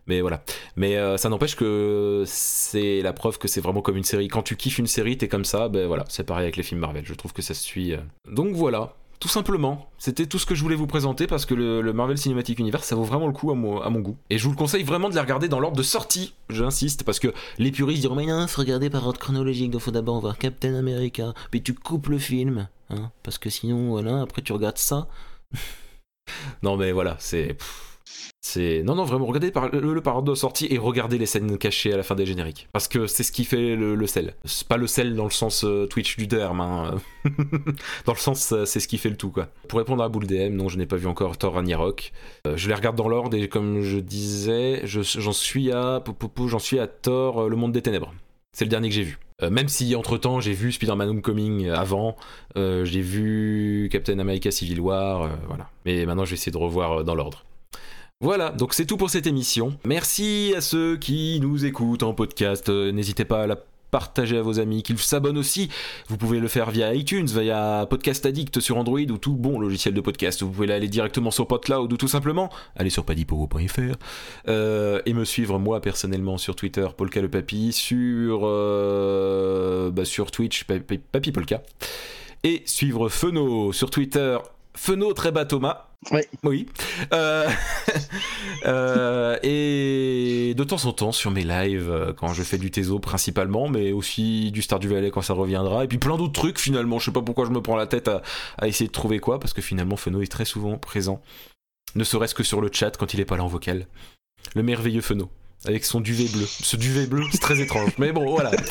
Mais 0.08 0.22
voilà. 0.22 0.44
Mais 0.76 0.98
ça 1.18 1.30
n'empêche 1.30 1.56
que 1.56 2.24
c'est 2.26 3.02
la 3.02 3.14
preuve 3.14 3.38
que 3.38 3.48
c'est 3.48 3.62
vraiment 3.62 3.82
comme 3.82 3.98
une 3.98 4.04
série. 4.04 4.28
Quand 4.28 4.44
tu 4.44 4.56
kiffes 4.56 4.78
une 4.80 4.88
série, 4.88 5.18
t'es 5.18 5.28
comme 5.28 5.46
ça. 5.46 5.68
Ben 5.68 5.88
voilà, 5.88 6.06
c'est 6.10 6.24
pareil 6.24 6.44
avec 6.44 6.58
les 6.58 6.64
films 6.64 6.82
Marvel. 6.82 7.04
Je 7.06 7.14
trouve 7.14 7.34
que 7.34 7.42
ça 7.42 7.54
se 7.54 7.62
suit. 7.64 7.94
Donc 8.30 8.54
voilà. 8.56 8.94
Tout 9.20 9.28
simplement, 9.30 9.90
c'était 9.98 10.26
tout 10.26 10.40
ce 10.40 10.46
que 10.46 10.56
je 10.56 10.62
voulais 10.62 10.76
vous 10.76 10.88
présenter 10.88 11.26
parce 11.26 11.46
que 11.46 11.54
le, 11.54 11.94
Marvel 11.94 12.18
Cinematic 12.18 12.60
Universe, 12.60 12.86
ça 12.86 12.96
vaut 12.96 13.04
vraiment 13.04 13.28
le 13.28 13.34
coup 13.34 13.50
à 13.52 13.56
mon, 13.56 13.80
goût. 14.00 14.18
Et 14.30 14.38
je 14.38 14.44
vous 14.44 14.50
le 14.52 14.58
conseille 14.58 14.84
vraiment 14.84 15.10
de 15.10 15.16
les 15.16 15.22
regarder 15.22 15.48
dans 15.48 15.60
l'ordre 15.60 15.78
de 15.78 15.84
sortie, 15.84 16.34
j'insiste, 16.50 17.04
parce 17.04 17.20
que 17.20 17.34
les 17.58 17.72
puristes 17.72 18.02
diront 18.02 18.16
Mais 18.16 18.26
non, 18.26 18.46
faut 18.48 18.62
regarder 18.62 18.90
par 18.90 19.06
ordre 19.08 19.20
chronologique, 19.20 19.72
donc 19.72 19.82
faut 19.82 19.92
d'abord 19.92 20.20
voir 20.20 20.38
Captain 20.38 20.76
America, 20.76 21.34
puis 21.50 21.64
tu 21.64 21.74
coupes 21.74 22.08
le 22.10 22.20
film, 22.20 22.68
hein, 22.90 23.10
parce 23.24 23.38
que 23.38 23.50
sinon, 23.50 23.90
voilà, 23.92 24.22
après 24.22 24.42
tu 24.42 24.52
regardes 24.52 24.78
ça. 24.78 25.08
non 26.62 26.76
mais 26.76 26.92
voilà, 26.92 27.16
c'est. 27.20 27.58
C'est 28.42 28.84
non 28.84 28.96
non 28.96 29.04
vraiment 29.04 29.26
regardez 29.26 29.52
le, 29.76 29.94
le 29.94 30.02
par 30.02 30.24
sortie 30.38 30.68
et 30.70 30.78
regardez 30.78 31.18
les 31.18 31.26
scènes 31.26 31.58
cachées 31.58 31.92
à 31.94 31.98
la 31.98 32.04
fin 32.04 32.14
des 32.16 32.26
génériques 32.26 32.68
parce 32.72 32.88
que 32.88 33.08
c'est 33.08 33.24
ce 33.24 33.32
qui 33.32 33.46
fait 33.46 33.76
le, 33.76 34.08
sel. 34.08 34.36
C'est 34.46 34.68
pas 34.68 34.78
le 34.78 34.88
sel 34.88 35.16
dans 35.16 35.24
le 35.26 35.32
sens 35.32 35.64
euh, 35.64 35.88
Twitch 35.88 36.16
du 36.18 36.28
terme, 36.28 36.62
hein. 36.62 36.96
dans 38.06 38.14
le 38.14 38.18
sens 38.20 38.52
euh, 38.52 38.66
c'est 38.66 38.80
ce 38.80 38.88
qui 38.88 38.98
fait 38.98 39.10
le 39.10 39.16
tout 39.18 39.32
quoi. 39.32 39.48
Pour 39.68 39.80
répondre 39.80 40.04
à 40.04 40.10
Boule 40.10 40.26
non 40.52 40.70
je 40.70 40.78
n'ai 40.78 40.86
pas 40.86 40.96
vu 40.98 41.08
encore 41.08 41.38
Thor 41.38 41.54
Ragnarok. 41.56 42.12
Euh, 42.48 42.56
je 42.58 42.68
les 42.70 42.76
regarde 42.76 42.96
dans 42.96 43.08
l'ordre 43.08 43.36
et 43.38 43.48
comme 43.50 43.82
je 43.82 43.98
disais, 43.98 44.82
j'en 44.86 45.32
suis 45.34 45.72
à 45.72 46.04
j'en 46.48 46.60
suis 46.60 46.80
à 46.80 46.88
Thor 46.88 47.50
le 47.50 47.56
monde 47.56 47.72
des 47.72 47.82
ténèbres. 47.82 48.14
C'est 48.54 48.64
le 48.66 48.70
dernier 48.70 48.90
que 48.90 48.96
j'ai 48.96 49.04
vu. 49.04 49.18
même 49.50 49.68
si 49.68 49.96
entre 49.96 50.18
temps 50.20 50.40
j'ai 50.40 50.54
vu 50.54 50.72
Spider-Man 50.72 51.10
Homecoming 51.10 51.70
avant, 51.70 52.16
j'ai 52.56 53.02
vu 53.02 53.90
Captain 53.92 54.20
America 54.20 54.52
Civil 54.52 54.80
War, 54.80 55.32
voilà. 55.48 55.70
Mais 55.86 56.06
maintenant 56.06 56.26
je 56.26 56.32
vais 56.32 56.36
essayer 56.36 56.52
de 56.52 56.58
revoir 56.58 57.04
dans 57.04 57.16
l'ordre. 57.16 57.44
Voilà, 58.22 58.52
donc 58.52 58.74
c'est 58.74 58.86
tout 58.86 58.96
pour 58.96 59.10
cette 59.10 59.28
émission. 59.28 59.78
Merci 59.86 60.54
à 60.56 60.62
ceux 60.62 60.96
qui 60.96 61.38
nous 61.42 61.66
écoutent 61.66 62.02
en 62.02 62.14
podcast. 62.14 62.70
Euh, 62.70 62.94
n'hésitez 62.94 63.26
pas 63.26 63.44
à 63.44 63.48
la 63.48 63.58
partager 63.92 64.38
à 64.38 64.42
vos 64.42 64.58
amis, 64.62 64.84
qu'ils 64.84 65.00
s'abonnent 65.00 65.38
aussi. 65.38 65.68
Vous 66.08 66.16
pouvez 66.16 66.40
le 66.40 66.48
faire 66.48 66.72
via 66.72 66.94
iTunes, 66.94 67.26
via 67.28 67.86
Podcast 67.90 68.26
Addict 68.26 68.62
sur 68.62 68.78
Android 68.78 69.00
ou 69.02 69.18
tout 69.18 69.34
bon 69.36 69.60
logiciel 69.60 69.94
de 69.94 70.00
podcast. 70.00 70.44
Vous 70.44 70.50
pouvez 70.50 70.72
aller 70.74 70.88
directement 70.88 71.30
sur 71.30 71.46
PodCloud 71.48 71.92
ou 71.92 71.98
tout 71.98 72.08
simplement 72.08 72.50
aller 72.78 72.90
sur 72.90 73.04
padipogo.fr 73.04 73.96
euh, 74.48 75.02
et 75.06 75.14
me 75.14 75.26
suivre 75.26 75.60
moi 75.60 75.82
personnellement 75.82 76.38
sur 76.38 76.56
Twitter, 76.56 76.88
Polka 76.96 77.22
le 77.22 77.30
Papy, 77.30 77.74
sur, 77.74 78.42
euh, 78.44 79.92
bah, 79.92 80.06
sur 80.06 80.32
Twitch, 80.32 80.64
Papy 80.64 81.32
Polka. 81.34 81.64
Et 82.46 82.64
suivre 82.66 83.10
Feno 83.10 83.74
sur 83.74 83.90
Twitter 83.90 84.38
Feno 84.76 85.12
bas 85.34 85.46
Thomas. 85.46 85.86
Oui. 86.12 86.22
oui. 86.44 86.66
Euh, 87.14 87.50
euh, 88.66 89.38
et 89.42 90.54
de 90.56 90.64
temps 90.64 90.86
en 90.86 90.92
temps 90.94 91.12
sur 91.12 91.32
mes 91.32 91.44
lives, 91.44 91.90
euh, 91.90 92.14
quand 92.14 92.32
je 92.34 92.44
fais 92.44 92.58
du 92.60 92.70
Teso 92.70 93.00
principalement, 93.00 93.68
mais 93.68 93.92
aussi 93.92 94.52
du 94.52 94.62
Star 94.62 94.78
du 94.80 94.88
Valais 94.88 95.10
quand 95.10 95.22
ça 95.24 95.34
reviendra, 95.34 95.84
et 95.84 95.88
puis 95.88 95.98
plein 95.98 96.16
d'autres 96.18 96.34
trucs 96.40 96.60
finalement. 96.60 97.00
Je 97.00 97.06
sais 97.06 97.12
pas 97.12 97.22
pourquoi 97.24 97.46
je 97.46 97.50
me 97.52 97.62
prends 97.62 97.76
la 97.78 97.88
tête 97.88 98.08
à, 98.10 98.22
essayer 98.68 98.86
de 98.88 98.92
trouver 98.94 99.18
quoi, 99.20 99.40
parce 99.40 99.54
que 99.54 99.62
finalement 99.64 99.96
Feno 99.96 100.22
est 100.22 100.32
très 100.32 100.46
souvent 100.46 100.78
présent. 100.78 101.22
Ne 101.96 102.04
serait-ce 102.04 102.36
que 102.36 102.44
sur 102.44 102.62
le 102.62 102.70
chat 102.72 102.96
quand 102.98 103.14
il 103.16 103.20
est 103.20 103.26
pas 103.26 103.38
là 103.38 103.44
en 103.44 103.48
vocal. 103.48 103.88
Le 104.54 104.62
merveilleux 104.64 105.02
Feno, 105.02 105.32
avec 105.66 105.86
son 105.86 106.02
duvet 106.02 106.28
bleu. 106.28 106.46
Ce 106.46 106.78
duvet 106.78 107.08
bleu, 107.08 107.24
c'est 107.32 107.42
très 107.42 107.60
étrange, 107.62 107.92
mais 107.98 108.12
bon, 108.12 108.30
voilà. 108.30 108.52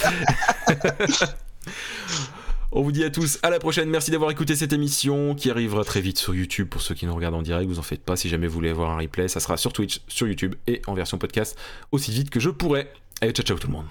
On 2.76 2.82
vous 2.82 2.90
dit 2.90 3.04
à 3.04 3.10
tous 3.10 3.38
à 3.44 3.50
la 3.50 3.60
prochaine. 3.60 3.88
Merci 3.88 4.10
d'avoir 4.10 4.32
écouté 4.32 4.56
cette 4.56 4.72
émission 4.72 5.36
qui 5.36 5.48
arrivera 5.48 5.84
très 5.84 6.00
vite 6.00 6.18
sur 6.18 6.34
YouTube 6.34 6.68
pour 6.68 6.82
ceux 6.82 6.96
qui 6.96 7.06
nous 7.06 7.14
regardent 7.14 7.36
en 7.36 7.42
direct. 7.42 7.68
Vous 7.70 7.78
en 7.78 7.82
faites 7.82 8.02
pas 8.02 8.16
si 8.16 8.28
jamais 8.28 8.48
vous 8.48 8.54
voulez 8.54 8.72
voir 8.72 8.90
un 8.90 8.98
replay. 8.98 9.28
Ça 9.28 9.38
sera 9.38 9.56
sur 9.56 9.72
Twitch, 9.72 10.00
sur 10.08 10.26
YouTube 10.26 10.56
et 10.66 10.82
en 10.88 10.94
version 10.94 11.16
podcast 11.16 11.56
aussi 11.92 12.10
vite 12.10 12.30
que 12.30 12.40
je 12.40 12.50
pourrai. 12.50 12.90
Allez, 13.20 13.30
ciao, 13.30 13.46
ciao 13.46 13.58
tout 13.58 13.68
le 13.68 13.74
monde. 13.74 13.86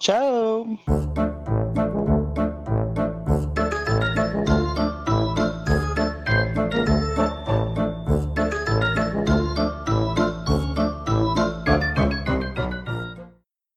Ciao 0.00 0.66